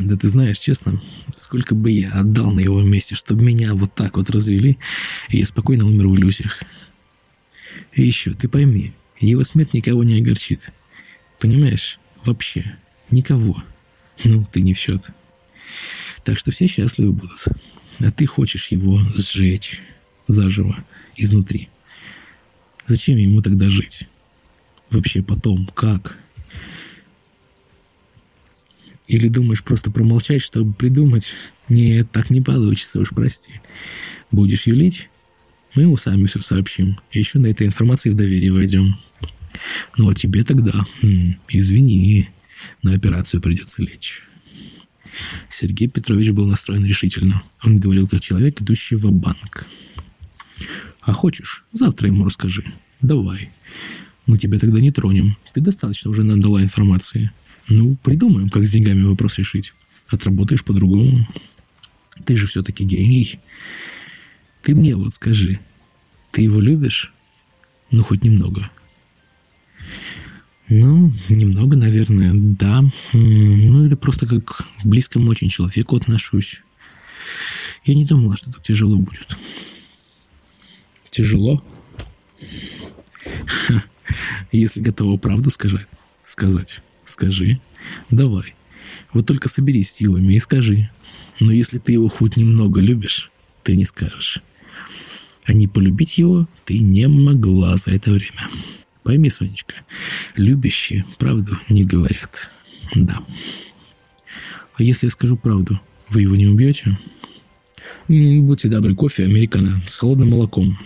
Да 0.03 0.17
ты 0.17 0.27
знаешь, 0.29 0.59
честно, 0.59 1.01
сколько 1.37 1.77
бы 1.77 1.93
я 1.93 2.11
отдал 2.11 2.51
на 2.51 2.59
его 2.59 2.83
месте, 2.83 3.15
чтобы 3.15 3.45
меня 3.45 3.73
вот 3.75 3.95
так 3.95 4.17
вот 4.17 4.29
развели, 4.31 4.79
и 5.29 5.39
я 5.39 5.47
спокойно 5.47 5.87
умер 5.87 6.09
в 6.09 6.17
иллюзиях. 6.17 6.61
И 7.93 8.03
еще, 8.03 8.33
ты 8.33 8.49
пойми, 8.49 8.93
его 9.21 9.45
смерть 9.45 9.73
никого 9.73 10.03
не 10.03 10.19
огорчит. 10.19 10.73
Понимаешь? 11.39 12.00
Вообще. 12.25 12.77
Никого. 13.11 13.63
Ну, 14.25 14.47
ты 14.51 14.61
не 14.61 14.75
в 14.75 14.79
счет. 14.79 15.11
Так 16.25 16.39
что 16.39 16.51
все 16.51 16.67
счастливы 16.67 17.13
будут. 17.13 17.47
А 18.01 18.11
ты 18.11 18.27
хочешь 18.27 18.69
его 18.69 19.01
сжечь 19.15 19.83
заживо, 20.27 20.77
изнутри. 21.17 21.69
Зачем 22.87 23.17
ему 23.17 23.43
тогда 23.43 23.71
жить? 23.71 24.09
Вообще 24.91 25.23
потом, 25.23 25.67
как? 25.75 26.19
Или 29.07 29.29
думаешь 29.29 29.63
просто 29.63 29.91
промолчать, 29.91 30.43
чтобы 30.43 30.73
придумать? 30.73 31.33
Нет, 31.69 32.11
так 32.13 32.31
не 32.31 32.41
получится, 32.41 33.01
уж 33.01 33.11
прости. 33.11 33.61
Будешь 34.31 34.67
юлить? 34.67 35.09
Мы 35.75 35.83
ему 35.83 35.97
сами 35.97 36.27
все 36.27 36.41
сообщим. 36.41 36.99
Еще 37.13 37.39
на 37.39 37.47
этой 37.47 37.67
информации 37.67 38.11
в 38.11 38.15
доверие 38.15 38.53
войдем. 38.53 38.99
Ну, 39.97 40.09
а 40.09 40.15
тебе 40.15 40.45
тогда, 40.45 40.87
извини, 41.49 42.31
на 42.83 42.95
операцию 42.95 43.41
придется 43.41 43.83
лечь. 43.83 44.23
Сергей 45.49 45.89
Петрович 45.89 46.31
был 46.31 46.47
настроен 46.47 46.85
решительно. 46.85 47.43
Он 47.65 47.79
говорил 47.79 48.09
как 48.09 48.21
человек, 48.21 48.61
идущий 48.61 48.97
в 48.97 49.11
банк 49.11 49.67
а 51.11 51.13
хочешь, 51.13 51.65
завтра 51.73 52.09
ему 52.09 52.25
расскажи. 52.25 52.65
Давай. 53.01 53.51
Мы 54.27 54.39
тебя 54.39 54.59
тогда 54.59 54.81
не 54.81 54.93
тронем. 54.93 55.37
Ты 55.53 55.61
достаточно 55.61 56.11
уже 56.11 56.23
нам 56.23 56.41
дала 56.41 56.63
информации. 56.63 57.33
Ну, 57.69 57.97
придумаем, 57.97 58.49
как 58.49 58.67
с 58.67 58.73
деньгами 58.73 59.03
вопрос 59.03 59.39
решить. 59.39 59.73
Отработаешь 60.09 60.65
по-другому. 60.65 61.27
Ты 62.25 62.37
же 62.37 62.47
все-таки 62.47 62.85
гений. 62.85 63.41
Ты 64.63 64.75
мне 64.75 64.95
вот 64.95 65.15
скажи, 65.15 65.59
ты 66.33 66.43
его 66.43 66.61
любишь? 66.61 67.13
Ну, 67.91 68.03
хоть 68.03 68.23
немного. 68.23 68.71
Ну, 70.71 71.13
немного, 71.29 71.77
наверное, 71.77 72.31
да. 72.33 72.85
Ну, 73.13 73.87
или 73.87 73.95
просто 73.97 74.27
как 74.27 74.45
к 74.45 74.65
близкому 74.85 75.29
очень 75.29 75.49
человеку 75.49 75.97
отношусь. 75.97 76.63
Я 77.85 77.95
не 77.97 78.05
думала, 78.05 78.37
что 78.37 78.53
так 78.53 78.63
тяжело 78.63 78.97
будет. 78.97 79.37
Тяжело? 81.11 81.61
Если 84.53 84.81
готова 84.81 85.17
правду 85.17 85.51
сказать, 85.51 85.89
сказать, 86.23 86.81
скажи. 87.05 87.61
Давай. 88.09 88.55
Вот 89.13 89.27
только 89.27 89.49
соберись 89.49 89.91
силами 89.91 90.35
и 90.35 90.39
скажи. 90.39 90.89
Но 91.41 91.51
если 91.51 91.79
ты 91.79 91.93
его 91.93 92.09
хоть 92.09 92.37
немного 92.37 92.81
любишь, 92.81 93.33
ты 93.65 93.75
не 93.75 93.85
скажешь. 93.85 94.41
А 95.45 95.53
не 95.53 95.67
полюбить 95.67 96.17
его 96.17 96.49
ты 96.65 96.79
не 96.79 97.09
могла 97.09 97.77
за 97.77 97.91
это 97.91 98.13
время. 98.13 98.49
Пойми, 99.11 99.29
Сонечка, 99.29 99.75
любящие 100.37 101.05
правду 101.19 101.59
не 101.69 101.85
говорят. 101.85 102.49
Да. 102.95 103.19
А 104.77 104.83
если 104.85 105.09
я 105.09 105.11
скажу 105.11 105.37
правду, 105.37 105.81
вы 106.11 106.23
его 106.23 106.37
не 106.37 106.47
убьете? 106.47 106.97
Будьте 108.07 108.69
добры, 108.69 108.95
кофе 108.95 109.25
американо 109.25 109.83
с 109.89 109.99
холодным 109.99 110.31
молоком. 110.31 110.79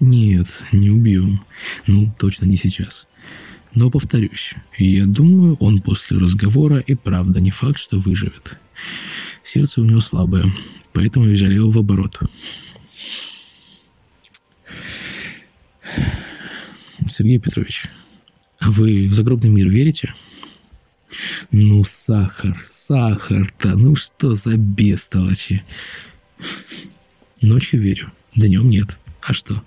Нет, 0.00 0.62
не 0.72 0.88
убью. 0.88 1.38
Ну, 1.86 2.10
точно 2.18 2.46
не 2.46 2.56
сейчас. 2.56 3.06
Но 3.74 3.90
повторюсь, 3.90 4.54
я 4.78 5.04
думаю, 5.04 5.56
он 5.56 5.82
после 5.82 6.16
разговора 6.16 6.78
и 6.78 6.94
правда 6.94 7.42
не 7.42 7.50
факт, 7.50 7.76
что 7.76 7.98
выживет. 7.98 8.58
Сердце 9.44 9.82
у 9.82 9.84
него 9.84 10.00
слабое, 10.00 10.50
поэтому 10.94 11.26
взяли 11.26 11.56
его 11.56 11.70
в 11.70 11.76
оборот. 11.76 12.20
Сергей 17.12 17.38
Петрович, 17.38 17.86
а 18.58 18.70
вы 18.70 19.08
в 19.08 19.12
загробный 19.12 19.50
мир 19.50 19.68
верите? 19.68 20.14
Ну, 21.50 21.84
сахар, 21.84 22.58
сахар-то, 22.62 23.76
ну 23.76 23.94
что 23.96 24.34
за 24.34 24.56
бестолочи. 24.56 25.62
Ночью 27.42 27.82
верю, 27.82 28.10
днем 28.34 28.70
нет. 28.70 28.98
А 29.20 29.34
что? 29.34 29.62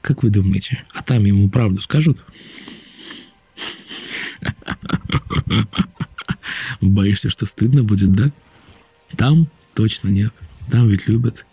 Как 0.00 0.22
вы 0.22 0.30
думаете, 0.30 0.82
а 0.94 1.02
там 1.02 1.24
ему 1.24 1.50
правду 1.50 1.82
скажут? 1.82 2.24
Боишься, 6.80 7.28
что 7.28 7.44
стыдно 7.44 7.84
будет, 7.84 8.12
да? 8.12 8.32
Там 9.16 9.48
точно 9.74 10.08
нет. 10.08 10.32
Там 10.70 10.88
ведь 10.88 11.06
любят. 11.08 11.44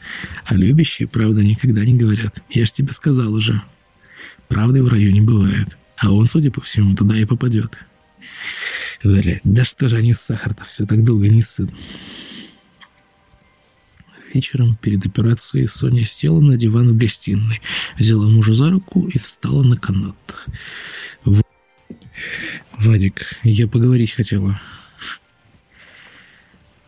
А 0.45 0.55
любящие, 0.55 1.07
правда, 1.07 1.43
никогда 1.43 1.83
не 1.83 1.95
говорят. 1.95 2.41
Я 2.49 2.65
ж 2.65 2.71
тебе 2.71 2.93
сказал 2.93 3.33
уже. 3.33 3.61
Правды 4.51 4.83
в 4.83 4.89
раю 4.89 5.13
не 5.13 5.21
бывает. 5.21 5.77
А 5.95 6.11
он, 6.11 6.27
судя 6.27 6.51
по 6.51 6.59
всему, 6.59 6.93
туда 6.93 7.17
и 7.17 7.23
попадет. 7.23 7.85
Блядь, 9.01 9.39
да 9.45 9.63
что 9.63 9.87
же 9.87 9.95
они 9.95 10.11
с 10.11 10.19
сахар-то 10.19 10.65
все 10.65 10.85
так 10.85 11.05
долго 11.05 11.29
не 11.29 11.41
сын? 11.41 11.71
Вечером 14.33 14.75
перед 14.75 15.05
операцией 15.05 15.67
Соня 15.67 16.03
села 16.03 16.41
на 16.41 16.57
диван 16.57 16.89
в 16.89 16.97
гостиной, 16.97 17.61
взяла 17.97 18.27
мужа 18.27 18.51
за 18.51 18.69
руку 18.69 19.07
и 19.07 19.17
встала 19.17 19.63
на 19.63 19.77
канат. 19.77 20.17
В... 21.23 21.41
«Вадик, 22.77 23.39
я 23.43 23.69
поговорить 23.69 24.11
хотела». 24.11 24.61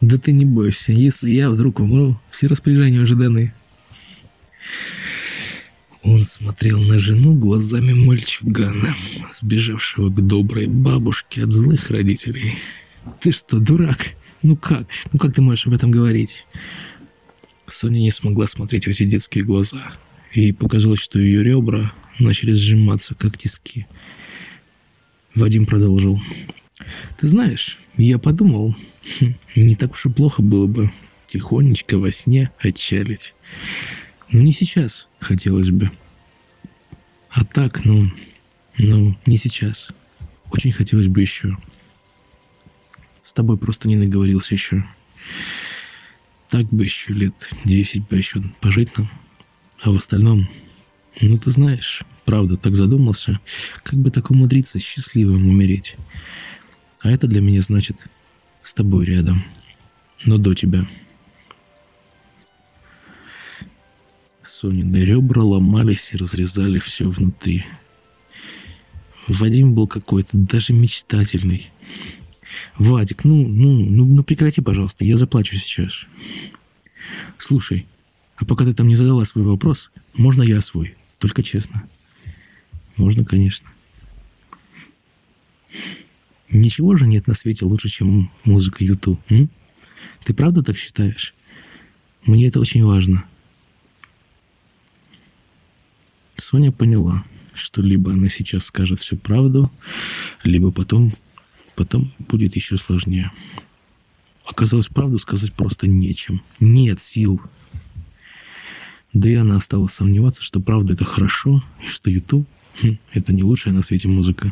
«Да 0.01 0.17
ты 0.17 0.33
не 0.33 0.43
бойся, 0.43 0.91
если 0.91 1.31
я 1.31 1.49
вдруг 1.49 1.79
умру, 1.79 2.19
все 2.29 2.47
распоряжения 2.47 2.99
уже 2.99 3.15
даны». 3.15 3.53
Он 6.03 6.25
смотрел 6.25 6.81
на 6.81 6.99
жену 6.99 7.33
глазами 7.33 7.93
мальчугана, 7.93 8.93
сбежавшего 9.31 10.09
к 10.09 10.25
доброй 10.25 10.67
бабушке 10.67 11.43
от 11.43 11.53
злых 11.53 11.89
родителей. 11.89 12.55
«Ты 13.21 13.31
что, 13.31 13.59
дурак? 13.59 14.15
Ну 14.41 14.57
как? 14.57 14.87
Ну 15.13 15.19
как 15.19 15.33
ты 15.33 15.41
можешь 15.41 15.65
об 15.65 15.73
этом 15.73 15.91
говорить?» 15.91 16.45
Соня 17.67 17.99
не 17.99 18.11
смогла 18.11 18.47
смотреть 18.47 18.85
в 18.85 18.89
эти 18.89 19.05
детские 19.05 19.45
глаза. 19.45 19.93
Ей 20.33 20.53
показалось, 20.53 20.99
что 20.99 21.19
ее 21.19 21.41
ребра 21.41 21.93
начали 22.19 22.51
сжиматься, 22.51 23.15
как 23.15 23.37
тиски. 23.37 23.87
Вадим 25.35 25.65
продолжил. 25.65 26.21
«Ты 27.17 27.27
знаешь, 27.27 27.79
я 27.95 28.19
подумал, 28.19 28.75
хм, 29.19 29.33
не 29.55 29.77
так 29.77 29.93
уж 29.93 30.05
и 30.07 30.09
плохо 30.09 30.41
было 30.41 30.67
бы 30.67 30.91
тихонечко 31.27 31.97
во 31.97 32.11
сне 32.11 32.51
отчалить. 32.59 33.33
Но 34.33 34.41
не 34.41 34.51
сейчас, 34.51 35.07
хотелось 35.19 35.69
бы. 35.69 35.91
А 37.29 37.45
так, 37.45 37.85
ну, 37.85 38.11
ну, 38.79 39.15
не 39.27 39.37
сейчас. 39.37 39.89
Очень 40.49 40.71
хотелось 40.71 41.07
бы 41.07 41.21
еще. 41.21 41.55
С 43.21 43.31
тобой 43.31 43.59
просто 43.59 43.87
не 43.87 43.95
наговорился 43.95 44.55
еще. 44.55 44.83
Так 46.49 46.65
бы 46.65 46.83
еще 46.83 47.13
лет 47.13 47.47
десять 47.63 48.07
бы 48.07 48.17
еще 48.17 48.41
пожить 48.59 48.97
нам. 48.97 49.07
А 49.83 49.91
в 49.91 49.97
остальном, 49.97 50.49
ну 51.21 51.37
ты 51.37 51.51
знаешь, 51.51 52.01
правда, 52.25 52.57
так 52.57 52.75
задумался, 52.75 53.39
как 53.83 53.99
бы 53.99 54.09
так 54.09 54.31
умудриться 54.31 54.79
счастливым 54.79 55.47
умереть. 55.47 55.95
А 57.01 57.11
это 57.11 57.27
для 57.27 57.41
меня 57.41 57.61
значит 57.61 58.07
с 58.63 58.73
тобой 58.73 59.05
рядом, 59.05 59.43
но 60.25 60.37
до 60.39 60.55
тебя. 60.55 60.87
Сонины 64.63 64.95
ребра 65.03 65.43
ломались 65.43 66.13
и 66.13 66.17
разрезали 66.17 66.79
все 66.79 67.09
внутри. 67.09 67.65
Вадим 69.27 69.73
был 69.73 69.89
какой-то 69.89 70.37
даже 70.37 70.71
мечтательный. 70.71 71.69
Вадик, 72.77 73.25
ну, 73.25 73.45
ну, 73.45 73.83
ну, 73.83 74.05
ну 74.05 74.23
прекрати, 74.23 74.61
пожалуйста, 74.61 75.03
я 75.03 75.17
заплачу 75.17 75.57
сейчас. 75.57 76.07
Слушай, 77.37 77.87
а 78.37 78.45
пока 78.45 78.63
ты 78.63 78.73
там 78.73 78.87
не 78.87 78.95
задала 78.95 79.25
свой 79.25 79.43
вопрос, 79.43 79.91
можно 80.13 80.43
я 80.43 80.61
свой? 80.61 80.95
Только 81.19 81.43
честно. 81.43 81.83
Можно, 82.95 83.25
конечно. 83.25 83.67
Ничего 86.49 86.95
же 86.95 87.05
нет 87.05 87.27
на 87.27 87.33
свете 87.33 87.65
лучше, 87.65 87.89
чем 87.89 88.31
музыка 88.45 88.85
YouTube. 88.85 89.19
М? 89.27 89.49
Ты 90.23 90.33
правда 90.33 90.63
так 90.63 90.77
считаешь? 90.77 91.35
Мне 92.25 92.47
это 92.47 92.61
очень 92.61 92.85
важно. 92.85 93.25
Соня 96.37 96.71
поняла, 96.71 97.23
что 97.53 97.81
либо 97.81 98.11
она 98.11 98.29
сейчас 98.29 98.65
скажет 98.65 98.99
всю 98.99 99.17
правду, 99.17 99.71
либо 100.43 100.71
потом, 100.71 101.13
потом 101.75 102.11
будет 102.19 102.55
еще 102.55 102.77
сложнее. 102.77 103.31
Оказалось, 104.45 104.87
правду 104.87 105.17
сказать 105.19 105.53
просто 105.53 105.87
нечем. 105.87 106.41
Нет 106.59 107.01
сил. 107.01 107.41
Да 109.13 109.29
и 109.29 109.35
она 109.35 109.59
стала 109.59 109.87
сомневаться, 109.87 110.43
что 110.43 110.59
правда 110.59 110.93
это 110.93 111.05
хорошо, 111.05 111.63
и 111.83 111.87
что 111.87 112.09
YouTube 112.09 112.47
хм, 112.81 112.97
это 113.11 113.33
не 113.33 113.43
лучшая 113.43 113.73
на 113.73 113.81
свете 113.81 114.07
музыка. 114.07 114.51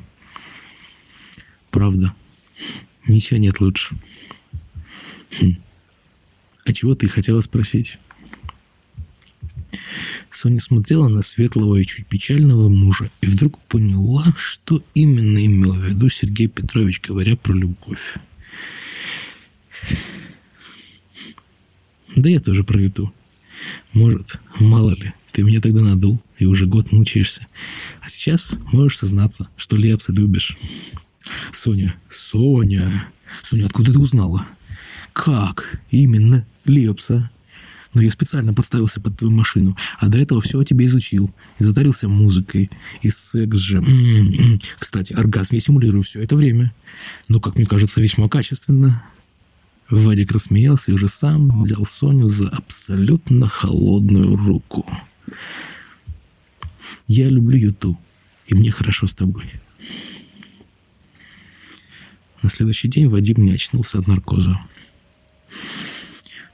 Правда. 1.72 2.14
Ничего 3.08 3.40
нет 3.40 3.60
лучше. 3.60 3.98
Хм. 5.40 5.58
А 6.66 6.74
чего 6.74 6.94
ты 6.96 7.08
хотела 7.08 7.42
спросить? 7.42 7.98
Соня 10.32 10.62
смотрела 10.62 11.10
на 11.10 11.22
светлого 11.22 11.76
и 11.76 11.86
чуть 11.86 12.08
печального 12.08 12.70
мужа 12.70 13.10
и 13.20 13.28
вдруг 13.28 13.60
поняла, 13.60 14.26
что 14.38 14.82
именно 14.94 15.46
имел 15.46 15.74
в 15.74 15.86
виду 15.86 16.10
Сергей 16.10 16.48
Петрович, 16.48 17.02
говоря 17.02 17.36
про 17.36 17.54
любовь. 17.54 18.16
Да 22.16 22.30
я 22.30 22.40
тоже 22.40 22.64
проведу. 22.64 23.14
Может, 23.92 24.40
мало 24.60 24.92
ли, 24.92 25.14
ты 25.34 25.44
меня 25.44 25.60
тогда 25.60 25.82
надул 25.82 26.22
и 26.40 26.46
уже 26.46 26.66
год 26.66 26.92
мучаешься. 26.92 27.46
А 28.00 28.08
сейчас 28.10 28.54
можешь 28.72 29.00
сознаться, 29.00 29.50
что 29.58 29.76
Лепса 29.76 30.14
любишь. 30.14 30.58
Соня, 31.52 31.96
Соня, 32.10 33.08
Соня, 33.44 33.66
откуда 33.66 33.92
ты 33.92 34.00
узнала? 34.00 34.48
Как? 35.14 35.80
Именно, 35.90 36.46
Лепса. 36.66 37.30
Но 37.94 38.02
я 38.02 38.10
специально 38.10 38.54
подставился 38.54 39.02
под 39.02 39.18
твою 39.18 39.34
машину, 39.34 39.76
а 40.00 40.08
до 40.08 40.18
этого 40.18 40.40
все 40.40 40.60
о 40.60 40.64
тебе 40.64 40.86
изучил. 40.86 41.34
И 41.60 41.64
затарился 41.64 42.08
музыкой. 42.08 42.70
И 43.02 43.10
секс 43.10 43.58
же. 43.58 43.80
М-м-м. 43.80 44.60
Кстати, 44.80 45.14
оргазм 45.14 45.56
я 45.56 45.60
симулирую 45.60 46.04
все 46.04 46.22
это 46.22 46.36
время. 46.36 46.74
Но, 47.28 47.40
как 47.40 47.56
мне 47.56 47.66
кажется, 47.66 48.00
весьма 48.00 48.30
качественно. 48.30 49.04
Вадик 49.90 50.32
рассмеялся 50.32 50.92
и 50.92 50.94
уже 50.94 51.10
сам 51.10 51.64
взял 51.64 51.86
Соню 51.86 52.30
за 52.30 52.48
абсолютно 52.48 53.50
холодную 53.50 54.38
руку. 54.38 54.90
Я 57.08 57.28
люблю 57.28 57.58
Юту, 57.58 58.00
и 58.48 58.56
мне 58.56 58.72
хорошо 58.72 59.08
с 59.08 59.14
тобой. 59.14 59.52
На 62.42 62.50
следующий 62.50 62.88
день 62.88 63.10
Вадим 63.10 63.44
не 63.44 63.52
очнулся 63.52 64.00
от 64.00 64.08
наркоза. 64.08 64.58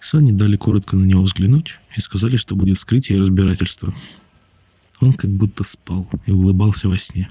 Соне 0.08 0.32
дали 0.32 0.56
коротко 0.56 0.96
на 0.96 1.04
него 1.04 1.22
взглянуть 1.22 1.80
и 1.98 2.00
сказали, 2.00 2.38
что 2.38 2.56
будет 2.56 2.78
вскрытие 2.78 3.18
и 3.18 3.22
разбирательство. 3.22 3.94
Он 5.02 5.12
как 5.12 5.30
будто 5.30 5.66
спал 5.66 6.10
и 6.26 6.32
улыбался 6.32 6.88
во 6.88 6.98
сне. 6.98 7.30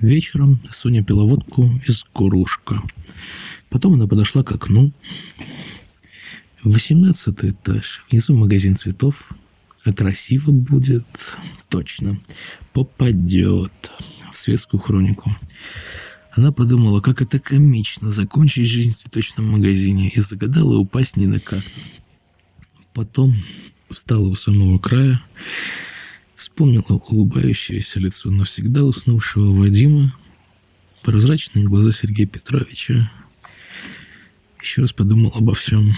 Вечером 0.00 0.60
Соня 0.70 1.02
пила 1.02 1.24
водку 1.24 1.64
из 1.86 2.04
горлышка. 2.12 2.82
Потом 3.70 3.94
она 3.94 4.06
подошла 4.06 4.42
к 4.42 4.52
окну. 4.52 4.92
Восемнадцатый 6.62 7.52
этаж. 7.52 8.02
Внизу 8.10 8.36
магазин 8.36 8.76
цветов. 8.76 9.30
А 9.86 9.94
красиво 9.94 10.50
будет. 10.50 11.06
Точно. 11.70 12.20
Попадет 12.74 13.72
в 14.30 14.36
светскую 14.36 14.78
хронику. 14.78 15.34
Она 16.32 16.52
подумала, 16.52 17.00
как 17.00 17.22
это 17.22 17.38
комично 17.40 18.10
закончить 18.10 18.66
жизнь 18.66 18.90
в 18.90 18.96
цветочном 18.96 19.50
магазине 19.50 20.08
и 20.08 20.20
загадала 20.20 20.76
упасть 20.76 21.16
не 21.16 21.26
на 21.26 21.40
кактус. 21.40 22.00
Потом 22.92 23.36
встала 23.88 24.28
у 24.28 24.34
самого 24.34 24.78
края 24.78 25.20
Вспомнила 26.40 26.96
улыбающееся 26.96 28.00
лицо 28.00 28.30
навсегда 28.30 28.82
уснувшего 28.82 29.52
Вадима, 29.52 30.16
прозрачные 31.02 31.66
глаза 31.66 31.92
Сергея 31.92 32.26
Петровича. 32.26 33.12
Еще 34.62 34.80
раз 34.80 34.94
подумала 34.94 35.30
обо 35.36 35.52
всем. 35.52 35.92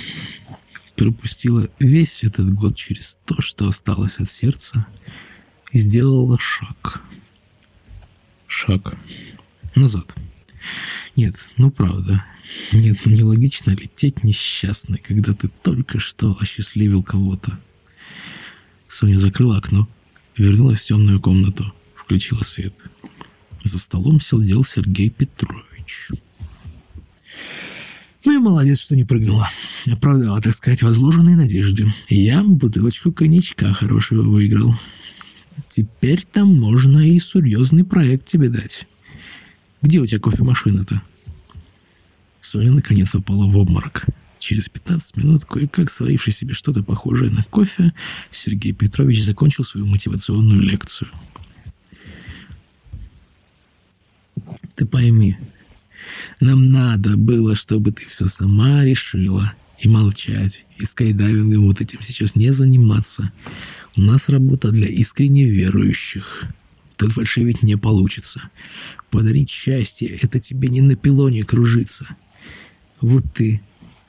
Пропустила 0.97 1.69
весь 1.79 2.25
этот 2.25 2.53
год 2.53 2.75
через 2.75 3.19
то, 3.25 3.41
что 3.41 3.69
осталось 3.69 4.19
от 4.19 4.29
сердца, 4.29 4.85
и 5.71 5.79
сделала 5.79 6.37
шаг. 6.41 7.05
Шаг 8.49 8.97
назад. 9.81 10.15
Нет, 11.17 11.35
ну 11.57 11.71
правда. 11.71 12.25
Нет, 12.73 12.99
ну 13.05 13.13
нелогично 13.13 13.71
лететь 13.71 14.25
несчастной, 14.25 14.99
когда 14.99 15.35
ты 15.35 15.49
только 15.63 15.99
что 15.99 16.37
осчастливил 16.41 17.03
кого-то. 17.03 17.59
Соня 18.89 19.19
закрыла 19.19 19.59
окно, 19.59 19.89
Вернулась 20.37 20.81
в 20.81 20.87
темную 20.87 21.21
комнату, 21.21 21.73
включила 21.95 22.43
свет. 22.43 22.75
За 23.65 23.79
столом 23.79 24.19
сидел 24.21 24.65
Сергей 24.65 25.11
Петрович. 25.11 26.09
Ну 28.25 28.35
и 28.35 28.39
молодец, 28.39 28.81
что 28.81 28.97
не 28.97 29.05
прыгнула. 29.05 29.51
Оправдала, 29.91 30.41
так 30.41 30.55
сказать, 30.55 30.83
возложенные 30.83 31.37
надежды. 31.37 31.93
Я 32.09 32.43
бутылочку 32.43 33.13
коньячка 33.13 33.73
хорошего 33.73 34.23
выиграл. 34.23 34.75
Теперь 35.69 36.23
там 36.25 36.59
можно 36.59 36.99
и 36.99 37.19
серьезный 37.19 37.85
проект 37.85 38.27
тебе 38.27 38.49
дать. 38.49 38.87
Где 39.83 39.99
у 39.99 40.07
тебя 40.07 40.21
кофемашина-то? 40.21 41.03
Соня 42.41 42.73
наконец 42.73 43.15
упала 43.15 43.47
в 43.47 43.57
обморок. 43.57 44.07
Через 44.39 44.69
15 44.69 45.17
минут, 45.17 45.45
кое-как 45.45 45.91
сваривший 45.91 46.33
себе 46.33 46.55
что-то 46.55 46.83
похожее 46.83 47.31
на 47.31 47.45
кофе, 47.45 47.93
Сергей 48.31 48.73
Петрович 48.73 49.23
закончил 49.23 49.65
свою 49.65 49.87
мотивационную 49.87 50.61
лекцию. 50.61 51.11
Ты 54.75 54.87
пойми, 54.87 55.37
нам 56.41 56.71
надо 56.71 57.17
было, 57.17 57.55
чтобы 57.55 57.93
ты 57.93 58.07
все 58.07 58.27
сама 58.27 58.85
решила. 58.85 59.53
И 59.79 59.89
молчать, 59.89 60.65
и 60.79 60.85
скайдайвингом 60.85 61.67
вот 61.67 61.81
этим 61.81 62.01
сейчас 62.03 62.37
не 62.37 62.53
заниматься. 62.53 63.33
У 63.97 64.01
нас 64.01 64.29
работа 64.29 64.71
для 64.71 64.87
искренне 64.87 65.45
верующих. 65.45 66.45
Тут 67.03 67.13
фальшивить 67.13 67.63
не 67.63 67.77
получится. 67.77 68.51
Подарить 69.11 69.51
счастье— 69.51 70.09
это 70.23 70.39
тебе 70.41 70.69
не 70.69 70.81
на 70.81 70.97
пилоне 70.97 71.45
кружиться. 71.45 72.07
Вот 73.01 73.25
ты 73.35 73.61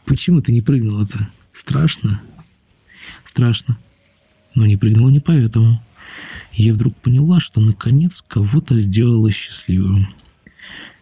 Почему 0.05 0.41
ты 0.41 0.51
не 0.51 0.61
прыгнула-то? 0.61 1.29
Страшно? 1.51 2.21
Страшно. 3.23 3.77
Но 4.53 4.65
не 4.65 4.77
прыгнула 4.77 5.09
не 5.09 5.19
поэтому. 5.19 5.83
Я 6.51 6.73
вдруг 6.73 6.95
поняла, 6.97 7.39
что 7.39 7.61
наконец 7.61 8.23
кого-то 8.27 8.77
сделала 8.79 9.31
счастливым. 9.31 10.07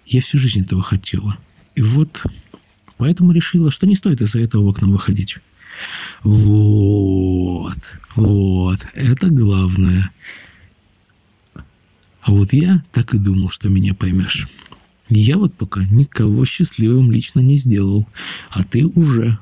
Я 0.05 0.21
всю 0.21 0.37
жизнь 0.37 0.61
этого 0.61 0.81
хотела. 0.81 1.37
И 1.75 1.81
вот 1.81 2.23
поэтому 2.97 3.31
решила, 3.31 3.71
что 3.71 3.87
не 3.87 3.95
стоит 3.95 4.21
из-за 4.21 4.39
этого 4.39 4.63
в 4.63 4.67
окна 4.67 4.87
выходить. 4.87 5.37
Вот, 6.23 7.79
вот, 8.15 8.79
это 8.93 9.29
главное. 9.29 10.11
А 12.21 12.31
вот 12.31 12.53
я 12.53 12.83
так 12.91 13.13
и 13.13 13.17
думал, 13.17 13.49
что 13.49 13.69
меня 13.69 13.93
поймешь. 13.93 14.47
Я 15.09 15.37
вот 15.37 15.55
пока 15.55 15.83
никого 15.85 16.45
счастливым 16.45 17.11
лично 17.11 17.39
не 17.39 17.55
сделал, 17.55 18.07
а 18.49 18.63
ты 18.63 18.85
уже 18.85 19.37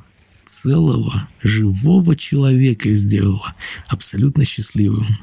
целого 0.46 1.28
живого 1.44 2.16
человека 2.16 2.92
сделала 2.94 3.54
абсолютно 3.88 4.46
счастливым. 4.46 5.20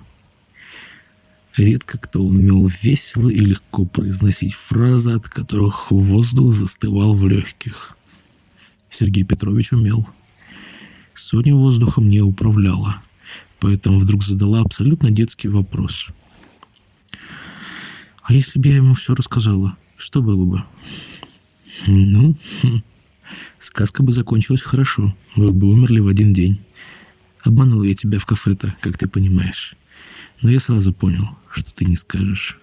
Редко 1.57 1.99
кто 1.99 2.23
умел 2.23 2.67
весело 2.67 3.29
и 3.31 3.41
легко 3.41 3.87
произносить 3.87 4.53
фразы, 4.53 5.13
от 5.13 5.27
которых 5.27 5.91
воздух 5.91 6.53
застывал 6.53 7.15
в 7.15 7.27
легких. 7.27 7.97
Сергей 8.91 9.25
Петрович 9.25 9.73
умел. 9.73 10.07
Соня 11.15 11.55
воздухом 11.55 12.11
не 12.11 12.21
управляла, 12.21 13.03
поэтому 13.59 13.99
вдруг 13.99 14.23
задала 14.23 14.61
абсолютно 14.61 15.11
детский 15.11 15.49
вопрос. 15.49 16.09
«А 18.27 18.33
если 18.33 18.59
бы 18.59 18.69
я 18.69 18.77
ему 18.77 18.95
все 18.95 19.15
рассказала?» 19.15 19.77
что 19.97 20.23
было 20.23 20.45
бы? 20.45 20.63
Ну, 21.87 22.37
Сказка 23.59 24.03
бы 24.03 24.13
закончилась 24.13 24.63
хорошо, 24.63 25.15
вы 25.35 25.53
бы 25.53 25.69
умерли 25.69 26.01
в 26.01 26.09
один 26.09 26.33
день. 26.33 26.61
Обманул 27.43 27.83
я 27.83 27.95
тебя 27.95 28.19
в 28.19 28.27
кафе-то, 28.27 28.77
как 28.81 28.99
ты 28.99 29.09
понимаешь. 29.09 29.75
Но 30.43 30.51
я 30.51 30.61
сразу 30.61 30.93
понял, 30.93 31.29
что 31.51 31.75
ты 31.75 31.85
не 31.85 31.97
скажешь. 31.97 32.59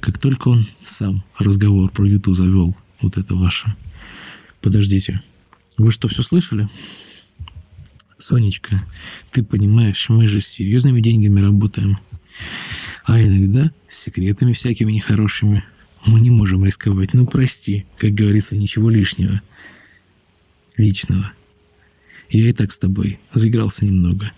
Как 0.00 0.18
только 0.18 0.48
он 0.48 0.66
сам 0.82 1.24
разговор 1.38 1.90
про 1.90 2.06
Юту 2.06 2.32
завел, 2.34 2.76
вот 3.00 3.16
это 3.16 3.34
ваше. 3.34 3.74
Подождите, 4.60 5.22
вы 5.76 5.90
что, 5.90 6.08
все 6.08 6.22
слышали? 6.22 6.68
Сонечка, 8.16 8.82
ты 9.30 9.42
понимаешь, 9.42 10.08
мы 10.08 10.26
же 10.26 10.40
с 10.40 10.46
серьезными 10.46 11.00
деньгами 11.00 11.40
работаем. 11.40 11.98
А 13.08 13.18
иногда 13.22 13.72
с 13.88 13.96
секретами 13.96 14.52
всякими 14.52 14.92
нехорошими. 14.92 15.64
Мы 16.04 16.20
не 16.20 16.30
можем 16.30 16.66
рисковать. 16.66 17.14
Ну, 17.14 17.26
прости, 17.26 17.86
как 17.96 18.12
говорится, 18.12 18.54
ничего 18.54 18.90
лишнего. 18.90 19.40
Личного. 20.76 21.32
Я 22.28 22.50
и 22.50 22.52
так 22.52 22.70
с 22.70 22.78
тобой 22.78 23.18
заигрался 23.32 23.86
немного. 23.86 24.30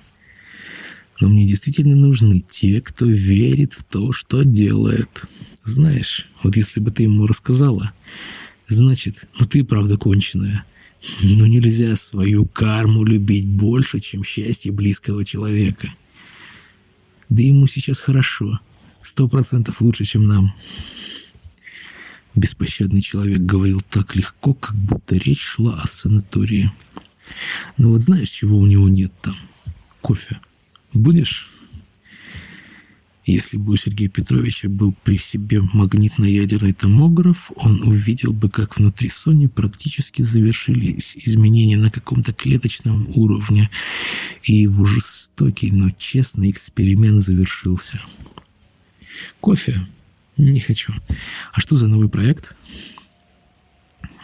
Но 1.21 1.29
мне 1.29 1.49
действительно 1.49 1.97
нужны 1.97 2.45
те, 2.49 2.81
кто 2.81 3.07
верит 3.07 3.73
в 3.73 3.83
то, 3.83 4.13
что 4.13 4.45
делает. 4.45 5.25
Знаешь, 5.65 6.29
вот 6.45 6.55
если 6.55 6.79
бы 6.79 6.93
ты 6.93 7.03
ему 7.03 7.27
рассказала, 7.27 7.93
значит, 8.69 9.27
ну 9.41 9.47
ты 9.47 9.65
правда 9.65 9.99
конченая. 9.99 10.65
Но 11.25 11.49
нельзя 11.49 11.97
свою 11.97 12.47
карму 12.47 13.03
любить 13.03 13.49
больше, 13.49 13.99
чем 13.99 14.23
счастье 14.23 14.71
близкого 14.71 15.25
человека. 15.25 15.93
Да 17.31 17.43
ему 17.43 17.67
сейчас 17.69 18.01
хорошо. 18.01 18.59
Сто 19.01 19.29
процентов 19.29 19.81
лучше, 19.81 20.05
чем 20.05 20.27
нам. 20.27 20.53
Беспощадный 22.35 23.01
человек 23.01 23.41
говорил 23.41 23.81
так 23.89 24.15
легко, 24.15 24.53
как 24.53 24.77
будто 24.77 25.17
речь 25.17 25.41
шла 25.41 25.81
о 25.81 25.87
санатории. 25.87 26.71
Ну 27.77 27.91
вот 27.91 28.03
знаешь, 28.03 28.29
чего 28.29 28.59
у 28.59 28.67
него 28.67 28.89
нет 28.89 29.13
там? 29.23 29.37
Кофе. 30.01 30.41
Будешь? 30.93 31.49
Если 33.31 33.59
бы 33.59 33.75
у 33.75 33.77
Сергея 33.77 34.09
Петровича 34.09 34.69
был 34.69 34.93
при 35.05 35.17
себе 35.17 35.61
магнитно-ядерный 35.61 36.73
томограф, 36.73 37.53
он 37.55 37.81
увидел 37.83 38.33
бы, 38.33 38.51
как 38.51 38.77
внутри 38.77 39.09
Сони 39.09 39.47
практически 39.47 40.23
завершились 40.23 41.17
изменения 41.17 41.77
на 41.77 41.93
каком-то 41.93 42.33
клеточном 42.33 43.07
уровне, 43.15 43.71
и 44.43 44.57
его 44.57 44.85
жестокий, 44.85 45.71
но 45.71 45.91
честный 45.91 46.51
эксперимент 46.51 47.21
завершился. 47.21 48.03
Кофе? 49.41 49.87
Не 50.37 50.59
хочу. 50.59 50.93
А 51.53 51.61
что 51.61 51.77
за 51.77 51.87
новый 51.87 52.09
проект? 52.09 52.57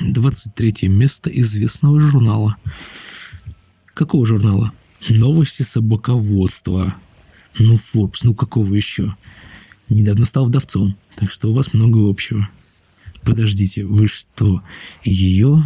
23 0.01 0.89
место 0.89 1.31
известного 1.31 2.01
журнала. 2.01 2.57
Какого 3.95 4.27
журнала? 4.27 4.73
Новости 5.09 5.63
собаководства. 5.63 6.97
Ну, 7.59 7.77
Форбс, 7.77 8.25
ну 8.25 8.35
какого 8.35 8.75
еще? 8.75 9.17
Недавно 9.89 10.27
стал 10.27 10.47
вдовцом, 10.47 10.97
так 11.17 11.31
что 11.31 11.49
у 11.49 11.53
вас 11.53 11.73
много 11.73 12.09
общего. 12.09 12.49
Подождите, 13.23 13.85
вы 13.85 14.09
что, 14.09 14.63
ее? 15.05 15.63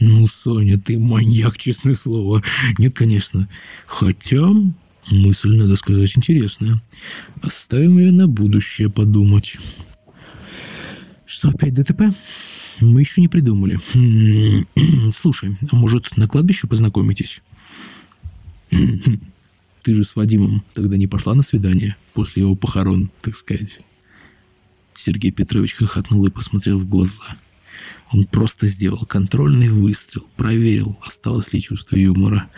Ну, 0.00 0.26
Соня, 0.26 0.78
ты 0.78 0.98
маньяк, 0.98 1.56
честное 1.56 1.94
слово. 1.94 2.42
Нет, 2.78 2.94
конечно. 2.94 3.48
Хотя, 3.86 4.46
мысль, 5.10 5.56
надо 5.56 5.76
сказать, 5.76 6.12
интересная. 6.16 6.82
Оставим 7.40 7.98
ее 7.98 8.12
на 8.12 8.26
будущее 8.26 8.90
подумать. 8.90 9.58
Что, 11.24 11.48
опять 11.48 11.74
ДТП? 11.74 12.02
Мы 12.80 13.00
еще 13.00 13.20
не 13.20 13.28
придумали. 13.28 13.78
Слушай, 15.12 15.56
а 15.70 15.76
может, 15.76 16.16
на 16.16 16.28
кладбище 16.28 16.66
познакомитесь? 16.66 17.42
Ты 19.86 19.94
же 19.94 20.02
с 20.02 20.16
Вадимом 20.16 20.64
тогда 20.72 20.96
не 20.96 21.06
пошла 21.06 21.32
на 21.36 21.42
свидание 21.42 21.96
после 22.12 22.42
его 22.42 22.56
похорон, 22.56 23.08
так 23.22 23.36
сказать. 23.36 23.78
Сергей 24.94 25.30
Петрович 25.30 25.74
хохотнул 25.74 26.26
и 26.26 26.30
посмотрел 26.30 26.80
в 26.80 26.88
глаза. 26.88 27.22
Он 28.10 28.26
просто 28.26 28.66
сделал 28.66 29.06
контрольный 29.06 29.68
выстрел, 29.68 30.26
проверил, 30.34 30.98
осталось 31.02 31.52
ли 31.52 31.60
чувство 31.60 31.94
юмора. 31.94 32.50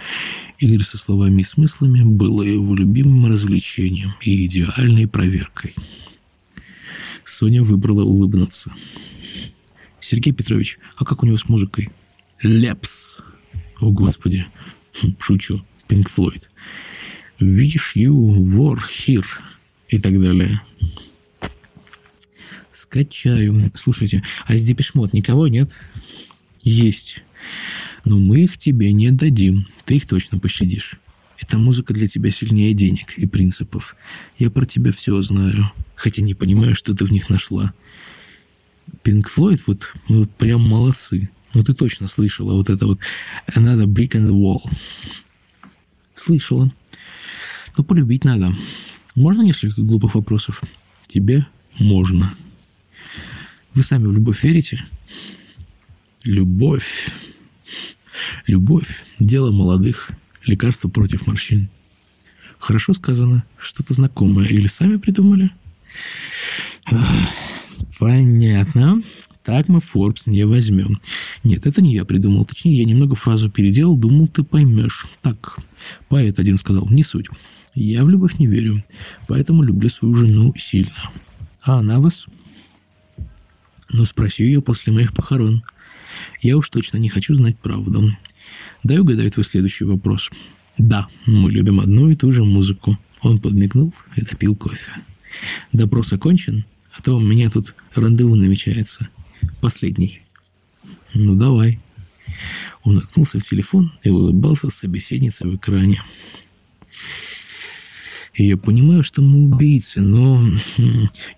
Игорь 0.57 0.81
со 0.81 0.97
словами 0.97 1.43
и 1.43 1.45
смыслами 1.45 2.03
было 2.03 2.43
его 2.43 2.75
любимым 2.75 3.31
развлечением 3.31 4.15
и 4.23 4.47
идеальной 4.47 5.07
проверкой. 5.07 5.75
Соня 7.27 7.63
выбрала 7.63 8.05
улыбнуться. 8.05 8.73
Сергей 10.01 10.33
Петрович, 10.33 10.79
а 10.97 11.05
как 11.05 11.23
у 11.23 11.27
него 11.27 11.37
с 11.37 11.47
музыкой? 11.51 11.91
Ляпс. 12.41 13.19
О, 13.81 13.91
Господи. 13.91 14.47
Хм, 15.03 15.15
шучу. 15.21 15.63
Пинк 15.89 16.09
Флойд. 16.09 16.49
Wish 17.41 17.95
you 17.95 18.13
were 18.43 18.79
here. 18.79 19.27
И 19.89 19.99
так 19.99 20.21
далее. 20.21 20.61
Скачаю. 22.69 23.71
Слушайте, 23.75 24.23
а 24.47 24.57
с 24.57 24.63
Депешмот 24.63 25.13
никого 25.13 25.49
нет? 25.49 25.71
Есть. 26.63 27.23
Но 28.05 28.19
мы 28.19 28.45
их 28.45 28.59
тебе 28.59 28.93
не 28.93 29.11
дадим. 29.11 29.67
Ты 29.85 29.97
их 29.97 30.07
точно 30.07 30.39
пощадишь. 30.39 30.97
Эта 31.39 31.59
музыка 31.59 31.95
для 31.95 32.07
тебя 32.07 32.31
сильнее 32.31 32.75
денег 32.75 33.17
и 33.17 33.27
принципов. 33.27 33.97
Я 34.39 34.51
про 34.51 34.67
тебя 34.67 34.91
все 34.93 35.21
знаю, 35.23 35.71
хотя 35.95 36.23
не 36.23 36.35
понимаю, 36.35 36.75
что 36.75 36.95
ты 36.95 37.05
в 37.05 37.13
них 37.13 37.31
нашла. 37.31 37.73
Пинк 39.03 39.29
Флойд, 39.29 39.67
вот, 39.67 39.95
ну, 40.09 40.27
прям 40.27 40.63
молодцы. 40.63 41.31
Ну, 41.55 41.63
ты 41.63 41.73
точно 41.73 42.09
слышала 42.09 42.53
вот 42.53 42.69
это 42.69 42.87
вот 42.87 42.99
Another 43.55 43.87
Brick 43.87 44.11
in 44.11 44.29
the 44.29 44.33
Wall. 44.33 44.61
Слышала. 46.15 46.73
Ну, 47.79 47.85
полюбить 47.85 48.25
надо. 48.25 48.53
Можно 49.15 49.43
несколько 49.43 49.83
глупых 49.83 50.17
вопросов? 50.17 50.63
Тебе 51.07 51.47
можно. 51.79 52.35
Вы 53.73 53.85
сами 53.85 54.07
в 54.07 54.13
любовь 54.13 54.43
верите? 54.43 54.85
Любовь. 56.25 57.09
Любовь– 58.49 59.05
дело 59.21 59.53
молодых, 59.53 60.11
лекарство 60.45 60.89
против 60.89 61.29
морщин. 61.29 61.69
Хорошо 62.59 62.95
сказано, 62.95 63.45
что-то 63.59 63.95
знакомое. 63.95 64.49
Или 64.49 64.67
сами 64.67 64.97
придумали? 64.97 65.53
Понятно. 68.01 69.01
Так 69.45 69.69
мы 69.69 69.79
Forbes 69.79 70.29
не 70.29 70.45
возьмем. 70.45 71.01
Нет, 71.45 71.67
это 71.67 71.83
не 71.83 71.95
я 71.95 72.05
придумал. 72.05 72.45
Точнее, 72.45 72.79
я 72.79 72.85
немного 72.85 73.15
фразу 73.15 73.51
переделал, 73.51 73.97
думал, 73.97 74.29
ты 74.29 74.43
поймешь. 74.43 75.07
Так, 75.23 75.59
поэт 76.09 76.39
один 76.39 76.57
сказал, 76.57 76.89
не 76.91 77.03
суть. 77.03 77.27
Я 77.75 78.05
в 78.05 78.09
любовь 78.09 78.39
не 78.39 78.47
верю, 78.47 78.83
поэтому 79.29 79.63
люблю 79.63 79.89
свою 79.89 80.15
жену 80.15 80.53
сильно. 80.57 80.93
А 81.63 81.79
она 81.79 82.01
вас? 82.01 82.27
Ну, 83.91 84.05
спроси 84.05 84.45
ее 84.45 84.61
после 84.61 84.93
моих 84.93 85.15
похорон. 85.15 85.63
Я 86.41 86.57
уж 86.57 86.69
точно 86.69 86.99
не 86.99 87.09
хочу 87.09 87.35
знать 87.35 87.59
правду. 87.59 88.13
Дай 88.83 88.99
угадаю 88.99 89.31
твой 89.31 89.45
следующий 89.45 89.85
вопрос. 89.85 90.31
Да, 90.77 91.09
мы 91.27 91.51
любим 91.51 91.81
одну 91.81 92.11
и 92.11 92.17
ту 92.17 92.33
же 92.33 92.45
музыку. 92.45 92.99
Он 93.23 93.41
подмигнул 93.41 93.95
и 94.17 94.23
допил 94.23 94.55
кофе. 94.55 94.93
Допрос 95.73 96.13
окончен? 96.13 96.65
А 96.97 97.03
то 97.03 97.17
у 97.17 97.21
меня 97.21 97.51
тут 97.51 97.75
рандеву 97.95 98.35
намечается. 98.35 99.09
Последний. 99.61 100.21
Ну, 101.15 101.35
давай. 101.35 101.81
Он 102.83 102.97
наткнулся 102.97 103.39
в 103.39 103.43
телефон 103.43 103.93
и 104.03 104.11
улыбался 104.11 104.69
с 104.69 104.75
собеседницей 104.75 105.49
в 105.49 105.57
экране. 105.57 106.03
Я 108.35 108.57
понимаю, 108.57 109.03
что 109.03 109.21
мы 109.21 109.49
убийцы, 109.49 110.01
но 110.01 110.41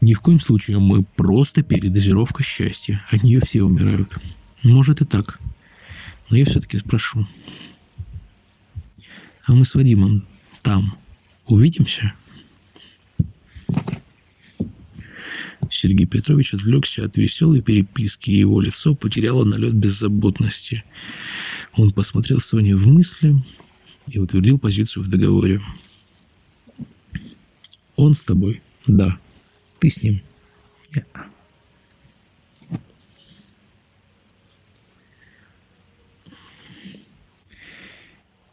ни 0.02 0.12
в 0.12 0.20
коем 0.20 0.38
случае 0.38 0.78
мы 0.80 1.02
просто 1.02 1.62
передозировка 1.62 2.42
счастья. 2.42 3.02
От 3.10 3.22
нее 3.22 3.40
все 3.40 3.62
умирают. 3.62 4.18
Может 4.62 5.00
и 5.00 5.06
так. 5.06 5.40
Но 6.28 6.36
я 6.36 6.44
все-таки 6.44 6.76
спрошу. 6.76 7.26
А 9.46 9.54
мы 9.54 9.64
с 9.64 9.74
Вадимом 9.74 10.26
там 10.62 10.96
увидимся? 11.46 12.12
Сергей 15.70 16.06
Петрович 16.06 16.52
отвлекся 16.52 17.04
от 17.04 17.16
веселой 17.16 17.62
переписки, 17.62 18.30
и 18.30 18.38
его 18.38 18.60
лицо 18.60 18.94
потеряло 18.94 19.44
налет 19.44 19.72
беззаботности. 19.72 20.82
Он 21.74 21.92
посмотрел 21.92 22.40
Соне 22.40 22.74
в 22.74 22.86
мысли 22.88 23.36
и 24.08 24.18
утвердил 24.18 24.58
позицию 24.58 25.04
в 25.04 25.08
договоре. 25.08 25.62
Он 27.94 28.14
с 28.14 28.24
тобой? 28.24 28.60
Да. 28.86 29.18
Ты 29.78 29.90
с 29.90 30.02
ним? 30.02 30.20
Нет. 30.94 31.06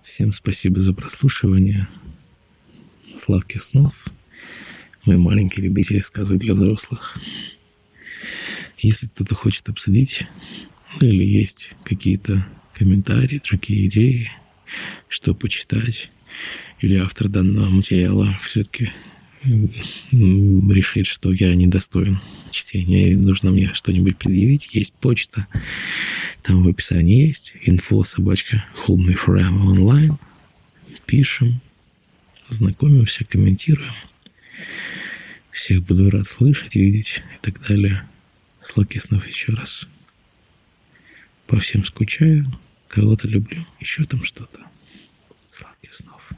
Всем 0.03 0.33
спасибо 0.33 0.81
за 0.81 0.93
прослушивание. 0.93 1.87
Сладких 3.15 3.63
снов. 3.63 4.07
Мы 5.07 5.17
маленькие 5.17 5.63
любители 5.63 5.99
сказок 5.99 6.37
для 6.37 6.53
взрослых. 6.53 7.17
Если 8.77 9.07
кто-то 9.07 9.35
хочет 9.35 9.69
обсудить, 9.69 10.27
Ну 10.99 11.07
или 11.07 11.23
есть 11.23 11.71
какие-то 11.85 12.45
комментарии, 12.73 13.41
другие 13.41 13.87
идеи, 13.87 14.29
что 15.07 15.33
почитать. 15.33 16.11
Или 16.81 16.95
автор 16.95 17.29
данного 17.29 17.69
материала 17.69 18.37
все-таки 18.41 18.91
решит, 19.41 21.05
что 21.05 21.31
я 21.31 21.55
недостоин 21.55 22.19
чтения, 22.51 23.13
и 23.13 23.15
нужно 23.15 23.51
мне 23.51 23.73
что-нибудь 23.73 24.17
предъявить. 24.17 24.67
Есть 24.73 24.93
почта, 24.95 25.47
там 26.43 26.63
в 26.63 26.67
описании 26.67 27.27
есть 27.27 27.55
инфо 27.63 28.03
собачка 28.03 28.65
me 28.89 29.15
forever 29.15 29.73
online. 29.73 30.17
Пишем, 31.05 31.61
знакомимся, 32.49 33.23
комментируем. 33.23 33.93
Всех 35.57 35.81
буду 35.81 36.11
рад 36.11 36.27
слышать, 36.27 36.75
видеть 36.75 37.23
и 37.35 37.39
так 37.41 37.59
далее. 37.67 38.07
Сладких 38.61 39.01
снов 39.01 39.27
еще 39.27 39.53
раз. 39.53 39.87
По 41.47 41.57
всем 41.59 41.83
скучаю, 41.83 42.45
кого-то 42.87 43.27
люблю, 43.27 43.65
еще 43.79 44.03
там 44.03 44.23
что-то. 44.23 44.59
Сладких 45.51 45.95
снов. 45.95 46.29